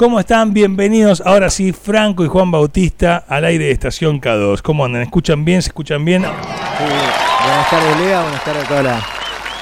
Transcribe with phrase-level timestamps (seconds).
[0.00, 0.54] ¿Cómo están?
[0.54, 1.22] Bienvenidos.
[1.26, 4.62] Ahora sí, Franco y Juan Bautista al aire de Estación K2.
[4.62, 5.02] ¿Cómo andan?
[5.02, 5.60] ¿Escuchan bien?
[5.60, 6.22] ¿Se escuchan bien?
[6.22, 8.22] buenas tardes, Lea.
[8.22, 8.86] Buenas tardes a todos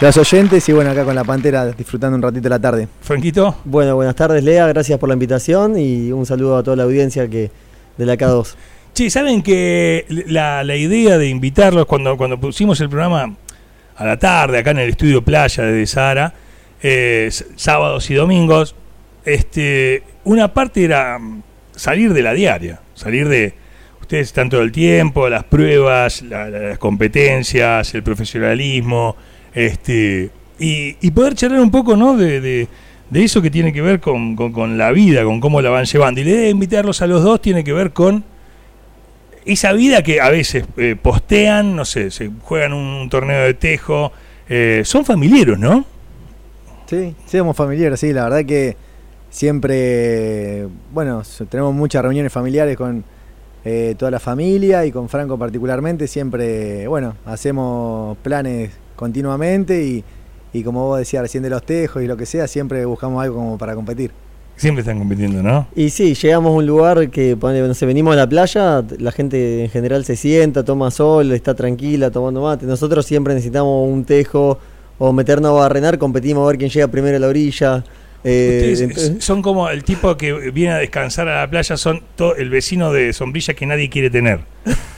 [0.01, 0.69] los oyentes.
[0.69, 2.87] Y bueno, acá con la Pantera disfrutando un ratito la tarde.
[3.01, 3.57] Franquito.
[3.65, 4.69] Bueno, buenas tardes, Lea.
[4.69, 7.51] Gracias por la invitación y un saludo a toda la audiencia que
[7.97, 8.55] de la K2.
[8.93, 13.35] Sí, saben que la, idea de invitarlos, cuando, cuando pusimos el programa
[13.97, 16.33] a la tarde, acá en el estudio Playa de Sahara,
[16.81, 18.77] eh, sábados y domingos,
[19.29, 21.43] este, una parte era mm,
[21.75, 23.55] salir de la diaria, salir de
[24.01, 29.17] ustedes están todo el tiempo, las pruebas, las competencias, el profesionalismo,
[29.53, 32.17] este, y, poder charlar un poco ¿no?
[32.17, 32.69] de,
[33.13, 36.21] eso que tiene que ver con, la vida, con cómo la van llevando.
[36.21, 38.25] Y la idea de invitarlos a los dos tiene que ver con
[39.45, 44.13] esa vida que a veces eh, postean, no sé, se juegan un torneo de tejo,
[44.49, 45.85] eh, son familiares, ¿no?
[46.87, 48.88] Sí, somos familiares, sí, la verdad que
[49.31, 53.05] siempre, bueno, tenemos muchas reuniones familiares con
[53.65, 60.05] eh, toda la familia y con Franco particularmente, siempre, bueno, hacemos planes continuamente y,
[60.53, 63.37] y como vos decías recién de los tejos y lo que sea, siempre buscamos algo
[63.37, 64.13] como para competir.
[64.59, 65.69] Siempre están compitiendo, ¿no?
[65.77, 69.63] Y sí, llegamos a un lugar que, no sé, venimos a la playa, la gente
[69.63, 72.67] en general se sienta, toma sol, está tranquila, tomando mate.
[72.67, 74.59] Nosotros siempre necesitamos un tejo
[74.99, 77.85] o meternos a barrenar, competimos a ver quién llega primero a la orilla.
[78.25, 82.51] Eh, son como el tipo que viene a descansar a la playa, son todo el
[82.51, 84.41] vecino de sombrilla que nadie quiere tener.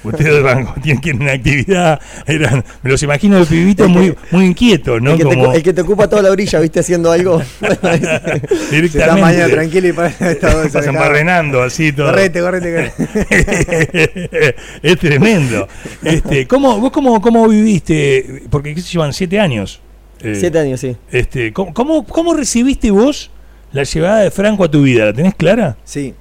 [0.02, 5.12] Ustedes van, tienen una actividad, eran, me los imagino de pibitos muy, muy inquietos, ¿no?
[5.12, 6.80] El que, te, el que, te, ocupa toda la orilla, ¿viste?
[6.80, 7.42] Haciendo algo.
[8.70, 9.20] Directamente.
[9.20, 12.06] mañana tranquilo y pasan barrenando así todo.
[12.06, 14.56] Correte, correte, correte.
[14.82, 15.68] es tremendo.
[16.02, 18.44] Este, ¿cómo, ¿Vos cómo, cómo viviste?
[18.50, 19.82] Porque ¿qué se llevan siete años.
[20.22, 20.96] Eh, Siete años, sí.
[21.10, 23.30] Este, ¿cómo, cómo, recibiste vos
[23.72, 25.06] la llegada de Franco a tu vida?
[25.06, 25.76] ¿La tenés clara?
[25.84, 26.14] Sí.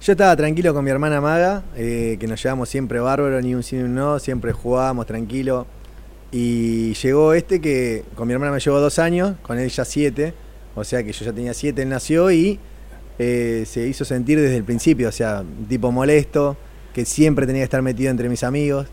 [0.00, 3.62] Yo estaba tranquilo con mi hermana Maga, eh, que nos llevamos siempre bárbaro, ni un
[3.62, 5.66] sí ni un no, siempre jugábamos tranquilo.
[6.30, 10.34] Y llegó este que con mi hermana me llevó dos años, con él ya siete,
[10.74, 12.60] o sea que yo ya tenía siete, él nació y
[13.18, 16.56] eh, se hizo sentir desde el principio, o sea, un tipo molesto,
[16.92, 18.86] que siempre tenía que estar metido entre mis amigos.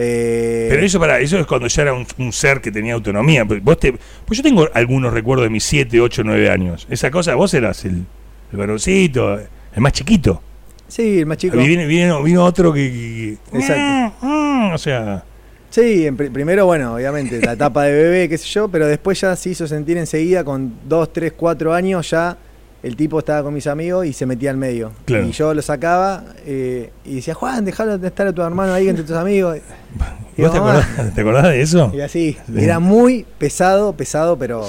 [0.00, 3.44] Eh, Pero eso para eso es cuando ya era un, ser que tenía autonomía.
[3.44, 3.94] Pues, vos te,
[4.24, 6.86] pues yo tengo algunos recuerdos de mis 7, 8, 9 años.
[6.88, 8.04] Esa cosa, vos eras el,
[8.52, 10.40] el varoncito, el más chiquito.
[10.86, 11.60] Sí, el más chico.
[11.60, 14.24] Y vino, vino, otro que, Exacto.
[14.24, 15.24] Mm, o sea.
[15.70, 19.50] Sí, primero, bueno, obviamente, la etapa de bebé, qué sé yo, pero después ya se
[19.50, 22.38] hizo sentir enseguida, con 2, 3, 4 años, ya
[22.82, 24.92] el tipo estaba con mis amigos y se metía al medio.
[25.08, 28.88] Y yo lo sacaba eh, y decía, Juan, déjalo de estar a tu hermano ahí
[28.88, 29.58] entre tus amigos.
[30.36, 31.90] ¿Vos te, acordás, de eso?
[31.92, 34.64] Y así, era muy pesado, pesado, pero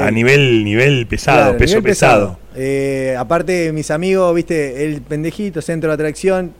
[0.00, 2.38] a nivel, nivel pesado, peso pesado.
[2.56, 6.52] Eh, aparte, mis amigos, viste, el pendejito, centro de atracción,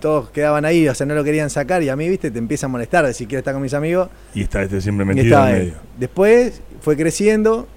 [0.00, 2.66] todos quedaban ahí, o sea, no lo querían sacar y a mí, viste, te empieza
[2.66, 4.08] a molestar si quieres estar con mis amigos.
[4.34, 5.74] Y está este siempre metido en medio.
[5.98, 7.68] Después fue creciendo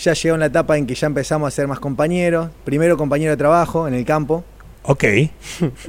[0.00, 2.50] ya llegó en la etapa en que ya empezamos a ser más compañeros.
[2.64, 4.44] Primero compañero de trabajo en el campo.
[4.82, 5.04] Ok.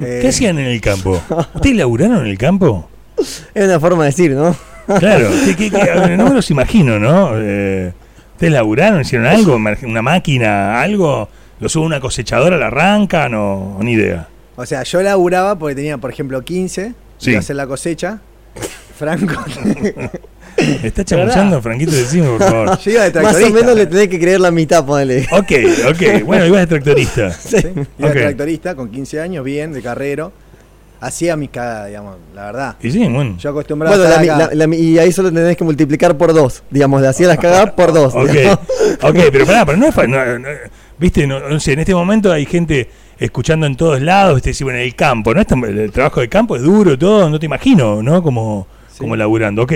[0.00, 1.20] Eh, ¿Qué hacían en el campo?
[1.54, 2.88] ¿Ustedes laburaron en el campo?
[3.16, 4.56] Es una forma de decir, ¿no?
[4.98, 5.30] Claro,
[6.16, 7.32] no me los imagino, ¿no?
[7.36, 7.92] Eh,
[8.32, 9.02] ¿Ustedes laburaron?
[9.02, 9.56] ¿Hicieron algo?
[9.56, 10.80] ¿Una máquina?
[10.80, 11.28] ¿Algo?
[11.60, 12.56] ¿Lo sube una cosechadora?
[12.56, 13.34] ¿La arrancan?
[13.34, 14.28] O, ni idea?
[14.56, 16.94] O sea, yo laburaba porque tenía, por ejemplo, 15.
[17.18, 17.34] Sí.
[17.34, 18.20] hacer la cosecha.
[18.96, 19.34] Franco.
[20.82, 22.78] Está chamuchando, Franquito, decime, por favor.
[22.84, 25.26] Yo iba de Más o menos le tenés que creer la mitad, ponele.
[25.32, 25.52] Ok,
[25.88, 26.24] ok.
[26.24, 27.30] Bueno, ibas de tractorista.
[27.30, 27.56] Sí,
[27.98, 30.32] iba de tractorista con 15 años, bien, de carrero.
[31.00, 32.76] Hacía mis cagadas, digamos, la verdad.
[32.82, 33.34] Y sí, bueno.
[33.38, 36.62] Yo acostumbraba a la, Y ahí solo tenés que multiplicar por dos.
[36.70, 38.14] Digamos, le hacía las cagadas por dos.
[38.14, 38.30] Ok,
[39.02, 40.14] ok, pero pará, pero no es fácil.
[40.98, 44.78] Viste, no, sé, en este momento hay gente escuchando en todos lados, viste, si, bueno,
[44.78, 45.40] en el campo, ¿no?
[45.40, 48.22] El trabajo de campo es duro, todo, no te imagino, ¿no?
[48.22, 48.66] Como,
[48.98, 49.72] como laburando, ok.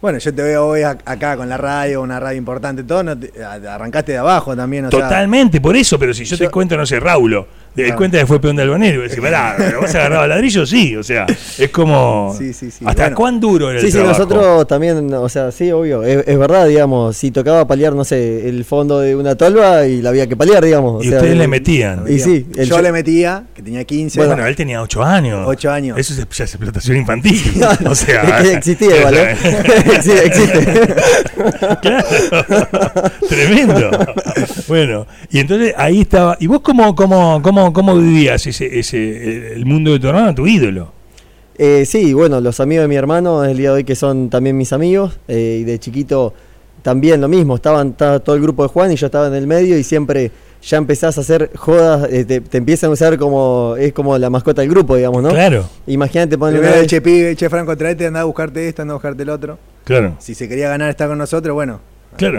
[0.00, 3.02] Bueno, yo te veo hoy acá con la radio, una radio importante, todo,
[3.68, 4.88] arrancaste de abajo también.
[4.88, 8.26] Totalmente, por eso, pero si yo, te cuento, no sé, Raulo, te das cuenta que
[8.26, 10.66] fue peón de albonero, y decís, pará, ¿vas a agarrar ladrillo?
[10.66, 11.26] Sí, o sea,
[11.58, 12.34] es como...
[12.36, 12.84] Sí, sí, sí.
[12.84, 16.66] ¿Hasta cuán duro era el Sí, sí, nosotros también, o sea, sí, obvio, es, verdad,
[16.66, 20.36] digamos, si tocaba paliar, no sé, el fondo de una tolva y la había que
[20.36, 21.04] paliar, digamos.
[21.04, 22.04] Y ustedes le metían.
[22.08, 22.46] Y sí.
[22.64, 24.24] Yo le metía, que tenía 15.
[24.24, 25.44] Bueno, él tenía 8 años.
[25.46, 25.98] 8 años.
[25.98, 27.40] Eso ya es explotación infantil.
[27.86, 28.40] o sea...
[28.40, 29.36] existía igual, ¿eh?
[30.24, 30.94] existe.
[31.82, 32.04] claro.
[33.28, 33.90] Tremendo.
[34.66, 36.36] Bueno, y entonces ahí estaba...
[36.40, 40.46] ¿Y vos cómo, cómo, cómo cómo, vivías ese, ese, el mundo de tu hermano, tu
[40.46, 40.92] ídolo?
[41.56, 44.56] Eh, sí, bueno, los amigos de mi hermano, el día de hoy que son también
[44.56, 46.32] mis amigos, eh, y de chiquito
[46.82, 49.76] también lo mismo, estaban todo el grupo de Juan y yo estaba en el medio
[49.76, 50.30] y siempre
[50.62, 54.30] ya empezás a hacer jodas, eh, te, te empiezan a usar como, es como la
[54.30, 55.30] mascota del grupo, digamos, ¿no?
[55.30, 59.22] Claro, Imagínate ponerle che pibe, che Franco, traete, anda a buscarte esto, anda a buscarte
[59.22, 59.58] el otro.
[59.84, 60.16] claro.
[60.18, 61.80] Si se quería ganar estar con nosotros, bueno.
[62.16, 62.38] Claro.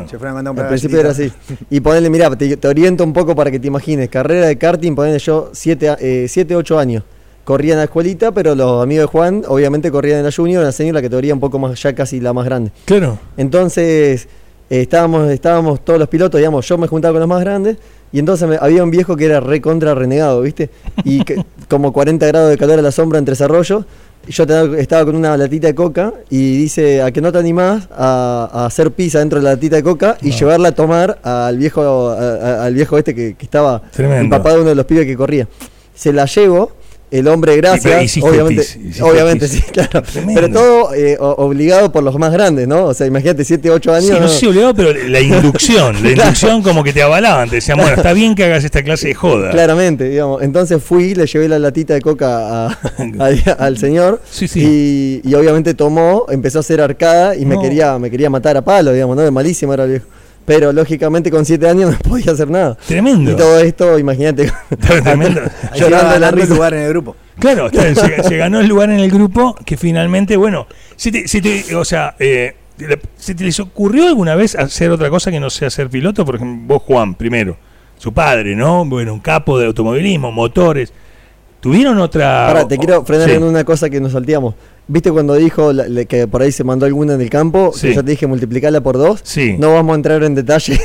[0.49, 1.31] A Al principio era así.
[1.69, 4.09] Y ponerle, mirá, te, te oriento un poco para que te imagines.
[4.09, 7.03] Carrera de karting, ponerle yo 7, 8 años.
[7.45, 10.65] Corría en la escuelita, pero los amigos de Juan, obviamente, corrían en la junior, en
[10.67, 12.71] la senior, la categoría un poco más, ya casi la más grande.
[12.85, 13.17] Claro.
[13.37, 14.27] Entonces,
[14.69, 17.77] eh, estábamos, estábamos todos los pilotos, digamos, yo me juntaba con los más grandes,
[18.11, 20.69] y entonces me- había un viejo que era re contra renegado, ¿viste?
[21.03, 23.83] Y que- como 40 grados de calor a la sombra entre desarrollo.
[24.29, 24.43] Yo
[24.77, 28.65] estaba con una latita de coca y dice, ¿a que no te animás a, a
[28.67, 30.37] hacer pizza dentro de la latita de coca y No.
[30.37, 34.35] llevarla a tomar al viejo, a- a- al viejo este que, que estaba Tremendo.
[34.55, 35.47] de uno de los pibes que corría?
[35.95, 36.71] Se la llevo,
[37.11, 38.63] el hombre gracias, obviamente,
[39.01, 40.01] obviamente sí, claro.
[40.03, 40.41] Tremendo.
[40.41, 42.85] Pero todo eh, obligado por los más grandes, ¿no?
[42.85, 44.05] O sea, imagínate 7, 8 años.
[44.07, 44.27] Sí, no ¿no?
[44.27, 48.13] sé obligado, pero la inducción, la inducción como que te avalaban, te decían, bueno, está
[48.13, 49.51] bien que hagas esta clase de joda.
[49.51, 50.41] Claramente, digamos.
[50.43, 52.67] Entonces fui, le llevé la latita de coca a-
[53.19, 55.21] a- al señor Sí, sí.
[55.23, 58.61] Y, y obviamente tomó, empezó a hacer arcada y me quería me quería matar a
[58.63, 59.31] palo, digamos, ¿no?
[59.31, 60.05] Malísimo era el viejo.
[60.45, 62.75] Pero lógicamente con 7 años no podía hacer nada.
[62.87, 63.31] Tremendo.
[63.31, 64.51] Y todo esto, imagínate.
[64.79, 65.41] Tremendo.
[65.75, 66.53] Llorando la risa.
[66.55, 67.15] lugar en el grupo.
[67.37, 71.11] Claro, está bien, se, se ganó el lugar en el grupo que finalmente, bueno, si
[71.11, 72.55] te, si te- o sea, eh,
[73.17, 76.25] ¿se te les ocurrió alguna vez hacer otra cosa que no sea ser piloto?
[76.25, 77.57] Por ejemplo, vos, Juan, primero,
[77.97, 78.83] su padre, ¿no?
[78.85, 80.91] Bueno, un capo de automovilismo, motores.
[81.59, 82.47] ¿Tuvieron otra...?
[82.47, 83.35] Pará, te quiero frenar sí.
[83.35, 84.55] en una cosa que nos salteamos.
[84.91, 87.71] ¿Viste cuando dijo la- le- que por ahí se mandó alguna en el campo?
[87.75, 87.89] Sí.
[87.89, 89.19] Que yo te dije multiplicarla por dos.
[89.23, 89.55] Sí.
[89.59, 90.81] No vamos a entrar en detalle.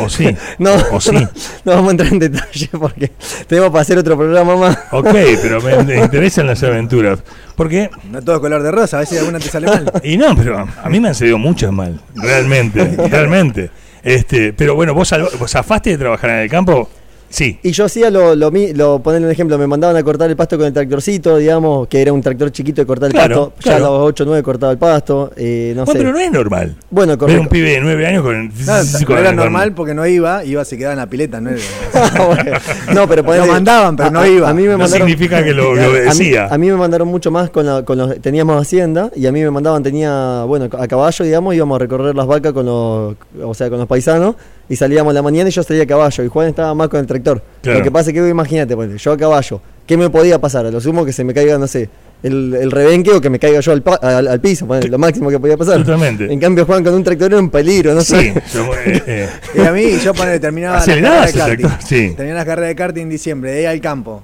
[0.00, 0.26] O sí.
[0.58, 1.12] no, O sí.
[1.12, 1.20] no,
[1.64, 3.12] no vamos a entrar en detalle porque
[3.46, 4.78] tenemos para hacer otro programa más.
[4.90, 5.06] Ok,
[5.40, 7.20] pero me, interesan las aventuras.
[7.54, 9.92] Porque, No todo color de rosa, a veces alguna te sale mal.
[10.02, 13.70] y no, pero a mí me han salido muchas mal, realmente, realmente.
[14.00, 16.88] Este, pero bueno, vos, vos zafaste de trabajar en el campo,
[17.30, 17.58] sí.
[17.62, 20.36] Y yo hacía lo, lo, mi- lo ponerle un ejemplo, me mandaban a cortar el
[20.36, 23.54] pasto con el tractorcito, digamos, que era un tractor chiquito de cortar el Claro, pasto.
[23.70, 23.86] Ya claro.
[23.86, 25.98] a los 8 o 9 cortaba el pasto, eh, no Bueno, sé.
[26.04, 26.76] pero no es normal.
[26.90, 27.42] Bueno, correcto.
[27.42, 28.48] un pibe de nueve años con.
[28.48, 31.40] No, era normal porque no iba, iba se quedaba en la pileta.
[31.40, 31.50] No,
[32.38, 32.60] era-
[32.94, 34.48] no, pero Lo mandaban, pero no iba.
[34.48, 36.46] A mí me No mandaron, significa que lo, lo a mí, obedecía.
[36.46, 39.40] a mí me mandaron mucho más con, la- con los teníamos hacienda y a mí
[39.42, 43.54] me mandaban tenía bueno a caballo digamos íbamos a recorrer las vacas con los o
[43.54, 44.34] sea con los paisanos
[44.68, 47.00] y salíamos a la mañana y yo salía a caballo y Juan estaba más con
[47.00, 47.78] el tractor Claro.
[47.78, 50.70] lo que pasa es que vos imagínate yo a caballo qué me podía pasar a
[50.70, 51.88] lo sumo que se me caiga no sé
[52.22, 55.30] el, el rebenque o que me caiga yo al, pa- al, al piso lo máximo
[55.30, 56.30] que podía pasar Totalmente.
[56.32, 59.28] en cambio Juan con un tractor era un peligro no Sí, sé yo, eh, eh,
[59.54, 61.66] Y a mí, yo ponele, terminaba la carrera de karting.
[61.86, 62.12] sí.
[62.16, 64.22] Terminaba la carrera de karting en diciembre, de ahí al campo.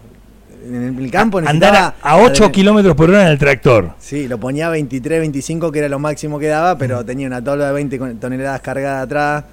[0.66, 1.94] En el campo andar a, necesitaba...
[2.02, 3.90] a 8 kilómetros por hora en el tractor.
[4.00, 7.44] Sí, lo ponía a 23, 25, que era lo máximo que daba, pero tenía una
[7.44, 9.44] tabla de 20 con- toneladas cargada atrás.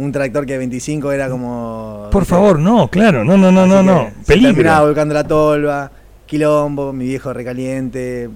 [0.00, 2.08] Un tractor que de 25 era como...
[2.10, 4.04] Por favor, no, claro, no, no, no, no, Así no.
[4.04, 4.84] que se Terminaba Peligro.
[4.86, 5.90] volcando la tolva,
[6.26, 8.30] quilombo, mi viejo recaliente.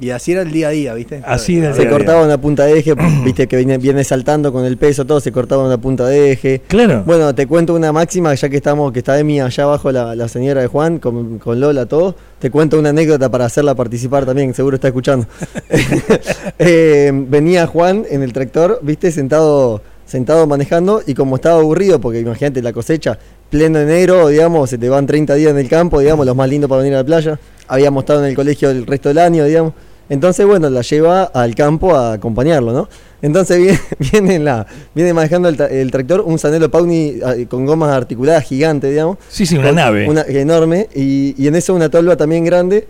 [0.00, 1.22] Y así era el día a día, ¿viste?
[1.24, 1.98] Así era el se día a día.
[1.98, 2.94] cortaba una punta de eje
[3.24, 6.62] viste que viene, viene saltando con el peso todo se cortaba una punta de eje
[6.66, 7.04] Claro.
[7.06, 10.26] Bueno, te cuento una máxima, ya que estamos, que está Emi allá abajo, la, la
[10.26, 12.16] señora de Juan, con, con Lola, todo.
[12.40, 15.26] Te cuento una anécdota para hacerla participar también, seguro está escuchando.
[16.58, 22.20] Eh, venía Juan en el tractor, viste, sentado, sentado manejando, y como estaba aburrido, porque
[22.20, 23.18] imagínate la cosecha,
[23.50, 26.68] pleno enero, digamos, se te van 30 días en el campo, digamos, los más lindos
[26.68, 27.38] para venir a la playa.
[27.68, 29.72] Habíamos estado en el colegio el resto del año, digamos.
[30.10, 32.88] Entonces, bueno, la lleva al campo a acompañarlo, ¿no?
[33.22, 33.78] Entonces viene,
[34.12, 37.90] viene, en la, viene manejando el, tra- el tractor un Sanelo Pauni ah, con gomas
[37.90, 39.16] articuladas gigantes, digamos.
[39.30, 40.06] Sí, sí, una nave.
[40.06, 40.88] Una, enorme.
[40.94, 42.86] Y, y en eso una tolva también grande.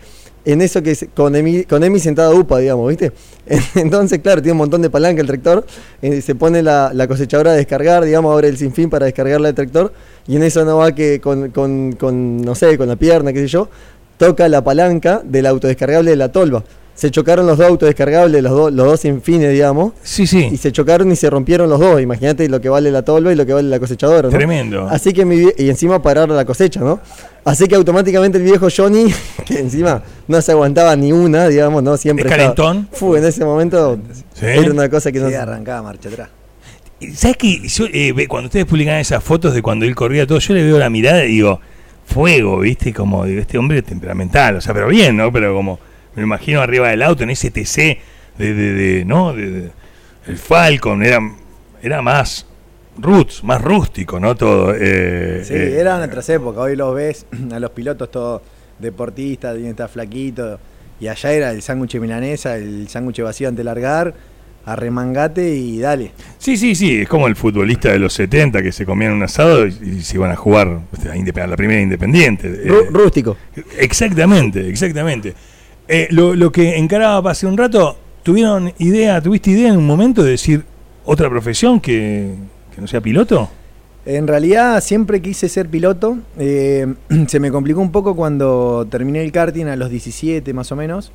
[0.46, 3.12] En eso que con Emi, con Emi sentada upa, digamos, ¿viste?
[3.76, 5.64] Entonces, claro, tiene un montón de palanca el tractor.
[6.02, 9.54] eh, se pone la, la cosechadora a descargar, digamos, abre el sinfín para descargarla del
[9.54, 9.92] tractor.
[10.26, 13.40] Y en eso no va que con, con, con, no sé, con la pierna, qué
[13.40, 13.68] sé yo,
[14.18, 16.62] toca la palanca del autodescargable de la tolva.
[16.94, 19.94] Se chocaron los dos autodescargables, los, dos los dos sinfines, digamos.
[20.02, 20.56] Sí, Y sí.
[20.56, 22.00] se chocaron y se rompieron los dos.
[22.00, 24.28] Imagínate lo que vale la tolva y lo que vale la cosechadora.
[24.28, 24.36] ¿no?
[24.36, 24.86] Tremendo.
[24.88, 27.00] Así que mi y encima parar la cosecha, ¿no?
[27.44, 29.12] Así que automáticamente el viejo Johnny,
[29.46, 31.96] que encima no se aguantaba ni una, digamos, ¿no?
[31.96, 32.88] Siempre ¿Es estaba- calentón?
[32.92, 33.98] Fu, en ese momento
[34.34, 34.46] Sí.
[34.46, 36.28] era una cosa que no Sí, arrancaba marcha atrás.
[37.14, 37.60] ¿Sabes qué?
[37.68, 40.78] Yo, eh, cuando ustedes publican esas fotos de cuando él corría todo, yo le veo
[40.78, 41.60] la mirada y digo,
[42.06, 42.94] fuego, ¿viste?
[42.94, 45.32] Como digo, este hombre es temperamental, o sea, pero bien, ¿no?
[45.32, 45.78] Pero como
[46.16, 47.98] me imagino arriba del auto en ese TC
[48.38, 49.32] de, de, de- ¿no?
[49.32, 49.70] De,
[50.26, 51.18] el Falcon, era,
[51.82, 52.46] era más
[52.98, 54.34] roots, más rústico, ¿no?
[54.34, 54.72] Todo.
[54.76, 56.62] eh, Sí, eh, eran otras épocas.
[56.62, 58.42] Hoy los ves a los pilotos todos
[58.78, 60.58] deportistas, bien está flaquito.
[61.00, 64.14] Y allá era el sándwich milanesa, el sándwich vacío ante largar.
[64.64, 66.12] arremangate y dale.
[66.38, 69.66] Sí, sí, sí, es como el futbolista de los 70 que se comían un asado
[69.66, 72.48] y, y se iban a jugar a la primera independiente.
[72.66, 73.36] Rú- Eh, rústico.
[73.78, 75.34] Exactamente, exactamente.
[75.88, 80.22] Eh, lo, lo que encaraba hace un rato, ¿tuvieron idea, tuviste idea en un momento
[80.22, 80.64] de decir
[81.04, 82.34] otra profesión que,
[82.78, 83.50] no sea piloto?
[84.06, 86.18] En realidad siempre quise ser piloto.
[86.38, 86.86] eh,
[87.28, 91.12] se me complicó un poco cuando terminé el karting a los 17 más o menos.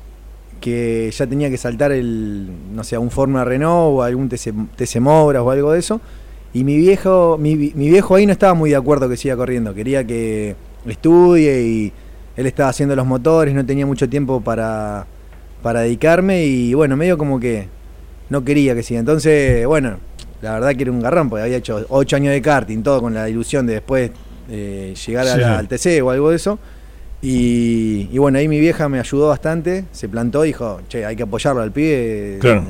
[0.60, 5.00] Que ya tenía que saltar el, no sé, un Fórmula Renault o algún TC, TC
[5.00, 6.00] Mobras o algo de eso.
[6.52, 9.72] Y mi viejo, mi, mi viejo ahí no estaba muy de acuerdo que siga corriendo.
[9.72, 10.54] Quería que
[10.86, 11.92] estudie y
[12.40, 15.06] él estaba haciendo los motores, no tenía mucho tiempo para,
[15.62, 16.44] para dedicarme.
[16.44, 17.68] Y bueno, medio como que
[18.30, 19.00] no quería que siga.
[19.00, 19.98] Entonces, bueno,
[20.42, 23.12] la verdad que era un garrón, porque había hecho 8 años de karting, todo con
[23.14, 24.10] la ilusión de después
[24.50, 25.40] eh, llegar a Sí.
[25.40, 26.58] la- al TC o algo de eso.
[27.22, 31.16] Y, y bueno, ahí mi vieja me ayudó bastante, se plantó y dijo, che, hay
[31.16, 32.38] que apoyarlo al pibe.
[32.40, 32.64] Claro.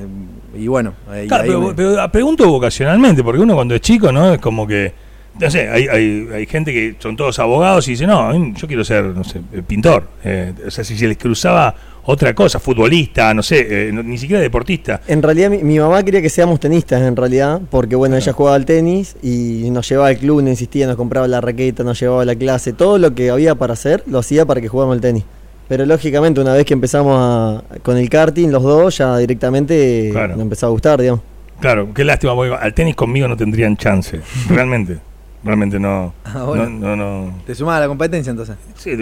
[0.58, 4.10] Y bueno, ahí- Claro, ahí pero, me- pero pregunto vocacionalmente, porque uno cuando es chico,
[4.10, 4.34] ¿no?
[4.34, 4.92] Es como que,
[5.40, 8.85] no sé, hay, hay, hay gente que son todos abogados y dice, no, yo quiero
[8.85, 10.04] ser, no sé, eh, pintor.
[10.25, 14.18] Eh, o sea, si se les cruzaba otra cosa, futbolista, no sé, eh, no- ni
[14.18, 15.00] siquiera deportista.
[15.06, 18.56] En realidad mi, mi mamá quería que seamos tenistas en realidad, porque bueno, ella jugaba
[18.56, 22.23] al tenis y nos llevaba al club, nos insistía, nos compraba la raqueta, nos llevaba
[22.23, 25.00] a la clase, todo lo que había para hacer lo hacía para que jugáramos al
[25.00, 25.25] tenis.
[25.68, 30.32] Pero lógicamente una vez que empezamos a- con el karting, los dos ya directamente Claro.
[30.35, 31.20] nos empezó a gustar, digamos.
[31.61, 34.99] Claro, qué lástima, porque al tenis conmigo no tendrían chance, realmente.
[35.42, 36.12] Realmente no.
[36.25, 36.68] Ah, bueno.
[36.68, 37.35] no, no, no.
[37.47, 38.56] te sumaba a la competencia entonces.
[38.76, 38.92] Sí,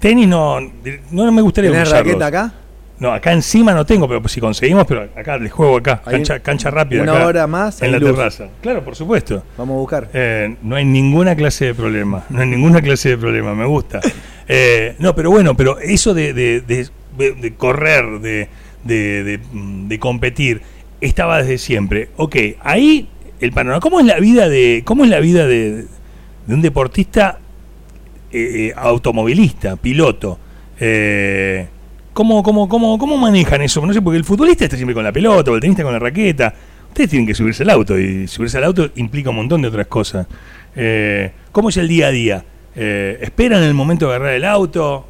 [0.00, 0.60] tenis no,
[1.10, 2.06] no me gustaría ¿Tenés usarlos.
[2.08, 2.54] raqueta acá?
[3.00, 6.68] No, acá encima no tengo, pero si conseguimos, pero acá les juego acá, cancha, cancha
[6.70, 7.02] rápida.
[7.04, 8.10] una acá, hora más, en la luz.
[8.10, 8.48] terraza.
[8.60, 9.44] Claro, por supuesto.
[9.56, 10.08] Vamos a buscar.
[10.12, 14.00] Eh, no hay ninguna clase de problema, no hay ninguna clase de problema, me gusta.
[14.50, 18.48] Eh, no, pero bueno, pero eso de, de- de- de- correr, de,
[18.82, 20.62] de- de- mm, de competir,
[21.02, 22.08] estaba desde siempre.
[22.16, 23.80] Ok, ahí el panorama.
[23.80, 25.86] ¿Cómo es la vida de, cómo es la vida de,
[26.48, 27.38] un deportista
[28.32, 30.38] eh, eh, automovilista, piloto?
[30.80, 31.66] Eh,
[32.12, 33.84] ¿cómo, cómo, cómo, ¿Cómo manejan eso?
[33.84, 36.54] No sé, porque el futbolista está siempre con la pelota, el tenista con la raqueta.
[36.88, 39.86] Ustedes tienen que subirse al auto y subirse al auto implica un montón de otras
[39.86, 40.26] cosas.
[41.52, 42.44] ¿Cómo es el día a día?
[42.74, 45.06] ¿Esperan el momento de agarrar el auto?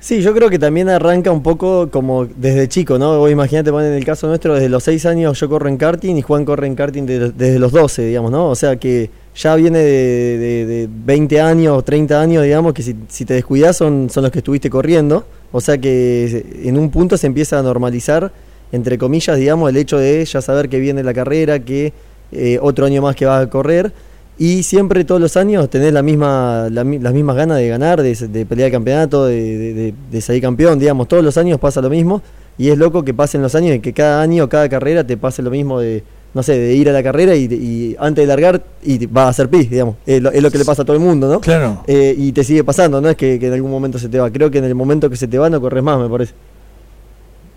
[0.00, 3.18] Sí, yo creo que también arranca un poco como desde chico, ¿no?
[3.18, 6.22] Vos imagínate, en el caso nuestro, desde los 6 años yo corro en karting y
[6.22, 8.48] Juan corre en karting de- desde los 12, digamos, ¿no?
[8.48, 12.94] O sea que ya viene de, de- de 20 años, 30 años, digamos, que si,
[13.08, 15.24] si te descuidas son, son los que estuviste corriendo.
[15.50, 18.30] O sea que en un punto se empieza a normalizar,
[18.70, 21.92] entre comillas, digamos, el hecho de ya saber que viene la carrera, que
[22.30, 23.92] eh, otro año más que vas a correr.
[24.38, 28.14] Y siempre, todos los años, tenés la misma, la las mismas ganas de ganar, de,
[28.14, 31.08] de pelear el campeonato, de, de- de- de salir campeón, digamos.
[31.08, 32.22] Todos los años pasa lo mismo.
[32.56, 35.42] Y es loco que pasen los años y que cada año, cada carrera te pase
[35.42, 36.02] lo mismo de,
[36.34, 39.28] no sé, de ir a la carrera y, y antes de largar y va a
[39.28, 39.94] hacer pis, digamos.
[40.06, 41.40] Es lo, es lo que le pasa a todo el mundo, ¿no?
[41.40, 41.82] claro.
[41.86, 44.30] Eh, y te sigue pasando, no es que, que en algún momento se te va.
[44.32, 46.32] Creo que en el momento que se te va no corres más, me parece.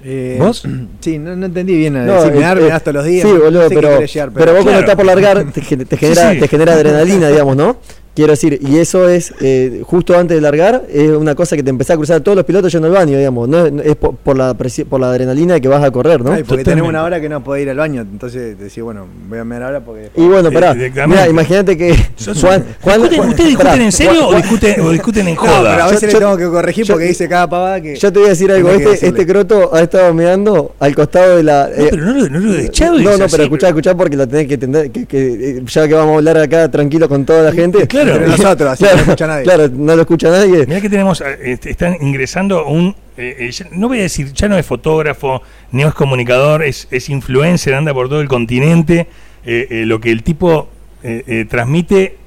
[0.03, 0.63] Eh, ¿Vos?
[1.01, 1.93] Sí, no, no entendí bien.
[1.93, 3.27] No, No, eh, me das, me eh, das todos los días.
[3.27, 4.63] Sí, no boludo, sé qué pero, llegar, pero, vos Claro.
[4.63, 6.39] cuando estás por largar te, te genera, sí.
[6.39, 7.77] te genera adrenalina, digamos, ¿no?
[8.13, 11.69] Quiero decir, y eso es eh, justo antes de largar, es una cosa que te
[11.69, 14.37] empezás a cruzar todos los pilotos yendo al baño, digamos, no es, es por, por
[14.37, 16.31] la presi- por la adrenalina de que vas a correr, ¿no?
[16.33, 16.69] Ay, porque Totalmente.
[16.71, 19.63] tenemos una hora que no puedo ir al baño, entonces decís, bueno, voy a mirar
[19.63, 20.09] ahora porque...
[20.17, 23.91] Y bueno, pará, mirá, imagínate que Sos- Juan, Juan- ¿Discuten- Juan- ¿Ustedes discuten pará, en
[23.93, 25.85] serio Juan- o discuten, o discuten en No, pero a joda?
[25.87, 27.95] veces Yo- le yo- tengo que corregir yo- porque dice cada pavada que...
[27.95, 31.43] Yo te voy a decir algo, este, este croto ha estado mirando al costado de
[31.43, 31.69] la...
[31.73, 34.27] No, eh, pero no, lo- no lo deschaves no, no, pero escuchá, escuchá porque lo
[34.27, 37.43] tenés que entender, que, que, eh, ya que vamos a hablar acá tranquilo con toda
[37.43, 37.87] la gente.
[37.87, 38.00] Claro.
[38.01, 39.43] Entre nosotros, así no lo escucha nadie.
[39.43, 40.65] Claro, no lo escucha nadie.
[40.65, 44.57] Mirá que tenemos, eh, están ingresando un, eh, eh, no voy a decir, ya no
[44.57, 45.41] es fotógrafo,
[45.71, 49.07] ni es comunicador, es, es influencer, anda por todo el continente,
[49.45, 50.69] eh, eh, lo que el tipo
[51.03, 52.17] eh, eh, transmite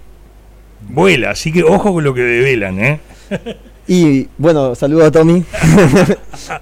[0.88, 3.00] vuela, así que ojo con lo que develan, ¿eh?
[3.86, 5.44] Y bueno, saludo a Tommy.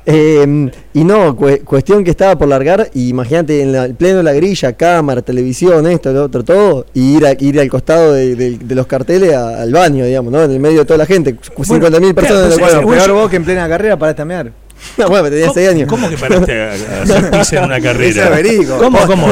[0.07, 4.19] Eh, y no, cue- cuestión que estaba por largar, y imagínate en la- el pleno
[4.19, 8.13] de la grilla, cámara, televisión, esto, lo otro, todo, y ir, a- ir al costado
[8.13, 10.43] de, de- de los carteles a- al baño, digamos, ¿no?
[10.43, 12.15] En el medio de toda la gente, 50.000 personas.
[12.15, 12.59] claro, pues.
[12.59, 14.53] Bueno, Bueno, peor vos que en plena carrera paraste a mear.
[14.99, 15.89] No, bueno, tenía 6 años.
[15.89, 18.31] ¿Cómo que paraste a, a hacer pis en una carrera?
[18.79, 19.29] ¿Cómo, cómo?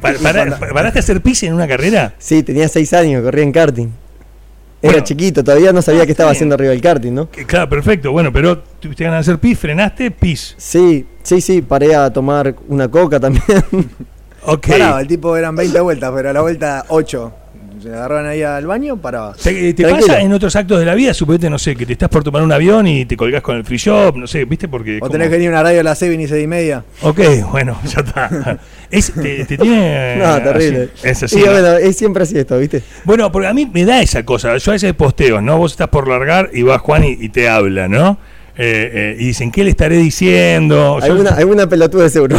[0.00, 2.14] Pa- para- ¿Paraste a hacer pis en una carrera?
[2.18, 3.88] Sí, tenía 6 años, corría en karting.
[4.82, 7.30] Era chiquito, todavía no sabía Ah, qué estaba haciendo arriba del karting, ¿no?
[7.30, 10.54] Que, Claro, perfecto, bueno, pero tuviste ganas de hacer pis, frenaste, pis.
[10.58, 13.44] Sí, sí, sí, paré a tomar una coca también.
[14.48, 14.68] Ok.
[14.68, 17.32] Paraba, el tipo eran 20 vueltas, pero a la vuelta 8.
[17.82, 19.34] se agarraban ahí al baño, paraba.
[19.34, 20.06] ¿Te, te Tranquilo.
[20.06, 21.12] pasa en otros actos de la vida?
[21.14, 23.64] Suponete, no sé, que te estás por tomar un avión y te colgás con el
[23.64, 24.68] free shop, no sé, ¿viste?
[24.68, 24.98] Porque.
[24.98, 26.84] O como- tenés que venir a una radio a las 6 y 6 y media.
[27.02, 27.18] Ok,
[27.50, 28.58] bueno, ya está.
[28.90, 30.16] Es, te, te tiene.
[30.22, 30.90] No, terrible.
[30.94, 31.38] así, es así.
[31.38, 31.50] Y ¿no?
[31.52, 32.82] bueno, es siempre así esto, ¿viste?
[33.04, 34.56] Bueno, porque a mí me da esa cosa.
[34.56, 35.58] Yo a veces posteo, ¿no?
[35.58, 38.18] Vos estás por largar y va Juan y, y te habla, ¿no?
[38.58, 40.98] Eh, eh, y dicen, ¿qué le estaré diciendo?
[40.98, 42.38] Yo- Alguna, alguna pelotuda de seguro.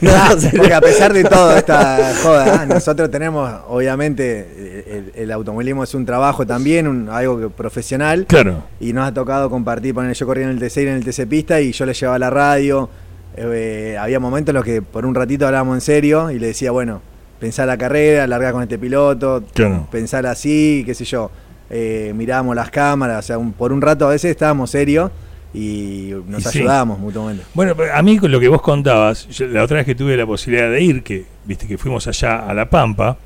[0.00, 5.32] no, Ah, porque a pesar de toda esta joda, ah, nosotros tenemos, obviamente, el, el
[5.32, 8.26] automovilismo es un trabajo también, un- algo que, profesional.
[8.26, 8.62] Claro.
[8.80, 11.26] Y nos ha tocado compartir, poner yo corría en el T6 y en el TC
[11.28, 12.88] Pista y yo le llevaba la radio.
[13.36, 16.70] Eh, había momentos en los que por un ratito hablábamos en serio y le decía,
[16.70, 17.00] bueno,
[17.40, 19.88] pensar la carrera, largar con este piloto, Claro.
[19.90, 21.30] pensar así, qué sé yo.
[21.70, 25.10] Eh, mirábamos las cámaras, o sea, un- por un rato a veces estábamos serios
[25.52, 26.58] y nos Y sí.
[26.58, 27.44] ayudábamos mutuamente.
[27.54, 30.26] Bueno, a mí con lo que vos contabas, yo la otra vez que tuve la
[30.26, 33.16] posibilidad de ir, que viste que fuimos allá a La Pampa,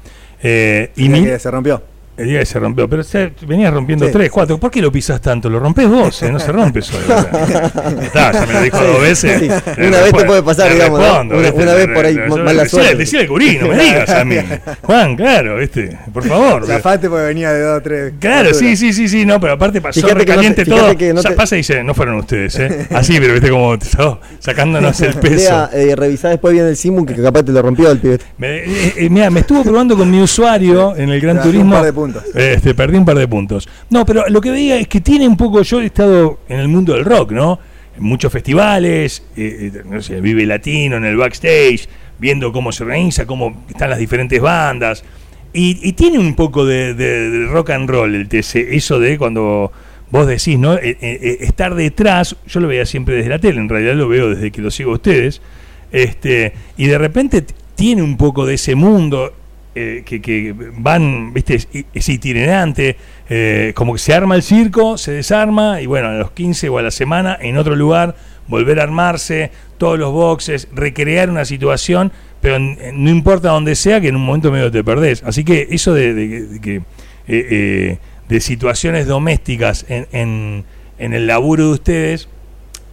[0.43, 1.83] eh, y Y mi- que se rompió.
[2.19, 4.13] El día que se rompió, pero se, venías rompiendo Sí.
[4.13, 4.59] tres, cuatro.
[4.59, 5.49] ¿Por qué lo pisas tanto?
[5.49, 7.05] Lo rompes vos, eh, no se rompe solo.
[8.03, 9.41] Está, ya me lo dijo Sí, dos veces.
[9.41, 9.49] sí.
[9.81, 11.63] Le Una vez te puede pasar, le digamos, Una- ¿viste?
[11.63, 12.95] una vez por ahí, mala suerte.
[12.97, 14.37] Decile al gurí, no me digas a mí.
[14.83, 15.97] Juan, claro, ¿viste?
[16.13, 16.67] Por favor.
[16.67, 18.13] Zafaste porque venía de dos o tres.
[18.19, 20.97] Claro, sí, sí, sí, sí, no, pero aparte pasó Fíjate que no te- recaliente todo.
[20.97, 22.87] que no te- pasa y dice, no fueron ustedes, ¿eh?
[22.95, 25.69] Así, pero viste como oh, sacándonos el peso.
[25.73, 28.19] Eh, revisá después bien el Simu que capaz te lo rompió el pibe.
[28.39, 31.77] Me, eh, eh, mira, me estuvo probando con mi usuario en el Gran Turismo.
[32.35, 33.69] Este, perdí un par de puntos.
[33.91, 35.63] No, pero lo que veía es que tiene un poco.
[35.63, 37.59] Yo he estado en el mundo del rock, ¿no?
[37.97, 41.89] En muchos festivales, eh, eh, no sé, Vive Latino, en el backstage,
[42.19, 45.05] viendo cómo se organiza, cómo están las diferentes bandas.
[45.53, 49.73] Y, y tiene un poco de, rock and roll el TC, eso de cuando
[50.11, 50.75] vos decís, ¿no?
[50.75, 54.31] Eh, eh, estar detrás, yo lo veía siempre desde la tele, en realidad lo veo
[54.31, 55.41] desde que lo sigo a ustedes,
[55.91, 59.33] este, y de repente tiene un poco de ese mundo
[59.99, 61.59] eh, que, van, viste,
[61.95, 62.97] es, itinerante,
[63.29, 66.79] eh, como que se arma el circo, se desarma, y bueno, a los 15 o
[66.79, 68.17] a la semana, en otro lugar,
[68.47, 74.01] volver a armarse, todos los boxes, recrear una situación, pero en- no importa donde sea,
[74.01, 75.23] que en un momento medio te perdés.
[75.23, 76.77] Así que eso de, de- que...
[76.77, 76.83] eh,
[77.29, 80.65] eh, de situaciones domésticas en,
[80.99, 82.29] en el laburo de ustedes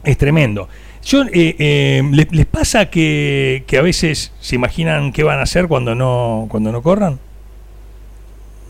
[0.05, 0.67] es tremendo.
[1.03, 5.43] Yo, eh, eh, ¿les, les pasa que, que a veces se imaginan qué van a
[5.43, 7.19] hacer cuando no, cuando no corran?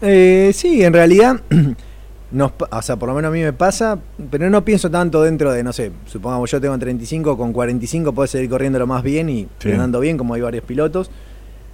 [0.01, 1.39] Eh, sí, en realidad,
[2.31, 3.97] nos, o sea, por lo menos a mí me pasa,
[4.29, 8.27] pero no pienso tanto dentro de, no sé, supongamos yo tengo 35, con 45 puedo
[8.27, 9.71] seguir corriendo lo más bien y Sí.
[9.71, 11.09] andando bien, como hay varios pilotos.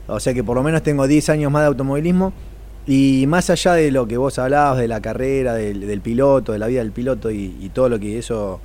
[0.07, 2.33] O sea que por lo menos tengo 10 años más de automovilismo.
[2.87, 6.57] Y más allá de lo que vos hablabas, de la carrera, del, del piloto, de
[6.59, 8.59] la vida del piloto y, y todo lo que eso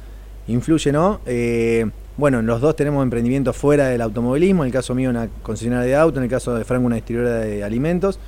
[0.49, 1.21] influye, ¿no?
[1.27, 5.87] Eh, bueno, los dos tenemos emprendimientos fuera del automovilismo, en el caso mío una concesionaria
[5.87, 8.19] de auto, en el caso de Franco una distribuidora de alimentos.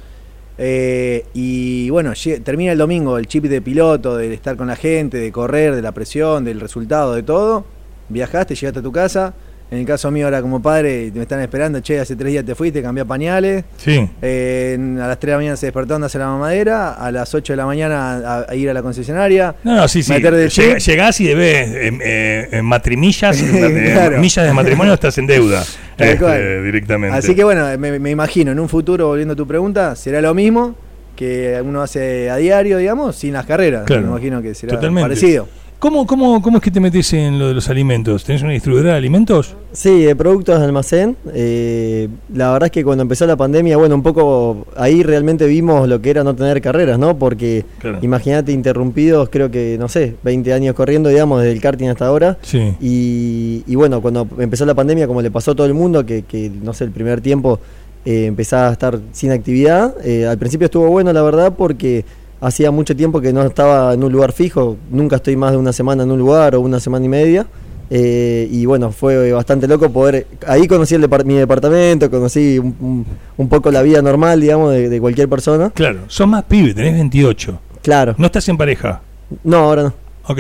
[0.58, 2.12] Eh, y bueno,
[2.44, 5.82] termina el domingo el chip de piloto, de estar con la gente, de correr, de
[5.82, 7.64] la presión, del resultado, de todo.
[8.08, 9.34] Viajaste, llegaste a tu casa.
[9.70, 12.54] En el caso mío ahora como padre, me están esperando, che, hace tres días te
[12.54, 13.64] fuiste, cambié pañales.
[13.76, 14.08] Sí.
[14.22, 17.34] Eh, a las 3 de la mañana se despertó andando hacia la mamadera, a las
[17.34, 19.54] 8 de la mañana a, a ir a la concesionaria.
[19.64, 20.14] No, no, sí, sí.
[20.14, 24.18] Llega- llegás y debes eh, eh, matrimillas, eh, Claro.
[24.18, 25.62] millas de matrimonio, estás en deuda
[25.98, 27.14] este, directamente.
[27.18, 30.32] Así que bueno, me, me imagino en un futuro, volviendo a tu pregunta, será lo
[30.32, 30.76] mismo
[31.14, 33.84] que uno hace a diario, digamos, sin las carreras.
[33.84, 34.02] Claro.
[34.02, 35.02] Me imagino que será Totalmente.
[35.10, 35.46] parecido.
[35.78, 38.24] ¿Cómo, cómo, ¿Cómo es que te metes en lo de los alimentos?
[38.24, 39.54] ¿Tenés una distribuidora de alimentos?
[39.70, 41.16] Sí, de productos de almacén.
[41.32, 45.88] Eh, la verdad es que cuando empezó la pandemia, bueno, un poco ahí realmente vimos
[45.88, 47.16] lo que era no tener carreras, ¿no?
[47.16, 47.98] Porque Claro.
[48.02, 52.38] imagínate interrumpidos, creo que, no sé, 20 años corriendo, digamos, desde el karting hasta ahora.
[52.42, 52.74] Sí.
[52.80, 56.22] Y, y bueno, cuando empezó la pandemia, como le pasó a todo el mundo, que,
[56.22, 57.60] que, no sé, el primer tiempo
[58.04, 62.04] eh, empezaba a estar sin actividad, eh, al principio estuvo bueno, la verdad, porque
[62.40, 65.72] hacía mucho tiempo que no estaba en un lugar fijo, nunca estoy más de una
[65.72, 67.46] semana en un lugar o una semana y media.
[67.90, 70.26] eh, y bueno, fue bastante loco poder.
[70.46, 73.06] Ahí conocí el depar- mi departamento, conocí un, un-
[73.38, 75.70] un poco la vida normal, digamos, de, de cualquier persona.
[75.70, 77.58] Claro, sos más pibe, tenés 28.
[77.82, 79.00] Claro, No estás en pareja.
[79.42, 79.94] no, ahora no.
[80.26, 80.38] Ok.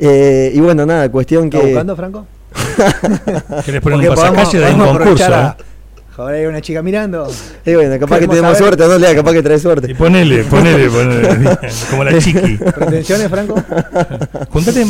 [0.00, 1.66] Eh, y bueno, nada, cuestión ¿Estás que.
[1.66, 2.26] buscando, Franco?
[3.64, 5.24] ¿Querés poner un Porque pasacalle de un concurso?
[5.30, 5.34] eh?
[5.34, 5.56] a-
[6.18, 7.28] Joder, hay una chica mirando.
[7.64, 9.94] Eh, bueno, capaz que tenemos saber- suerte, no lea, capaz que trae Y suerte.
[9.94, 11.48] ponele, ponele, ponele,
[11.90, 12.56] como la chiqui.
[12.56, 13.54] ¿Pretensiones, Franco?
[14.50, 14.84] Juntate,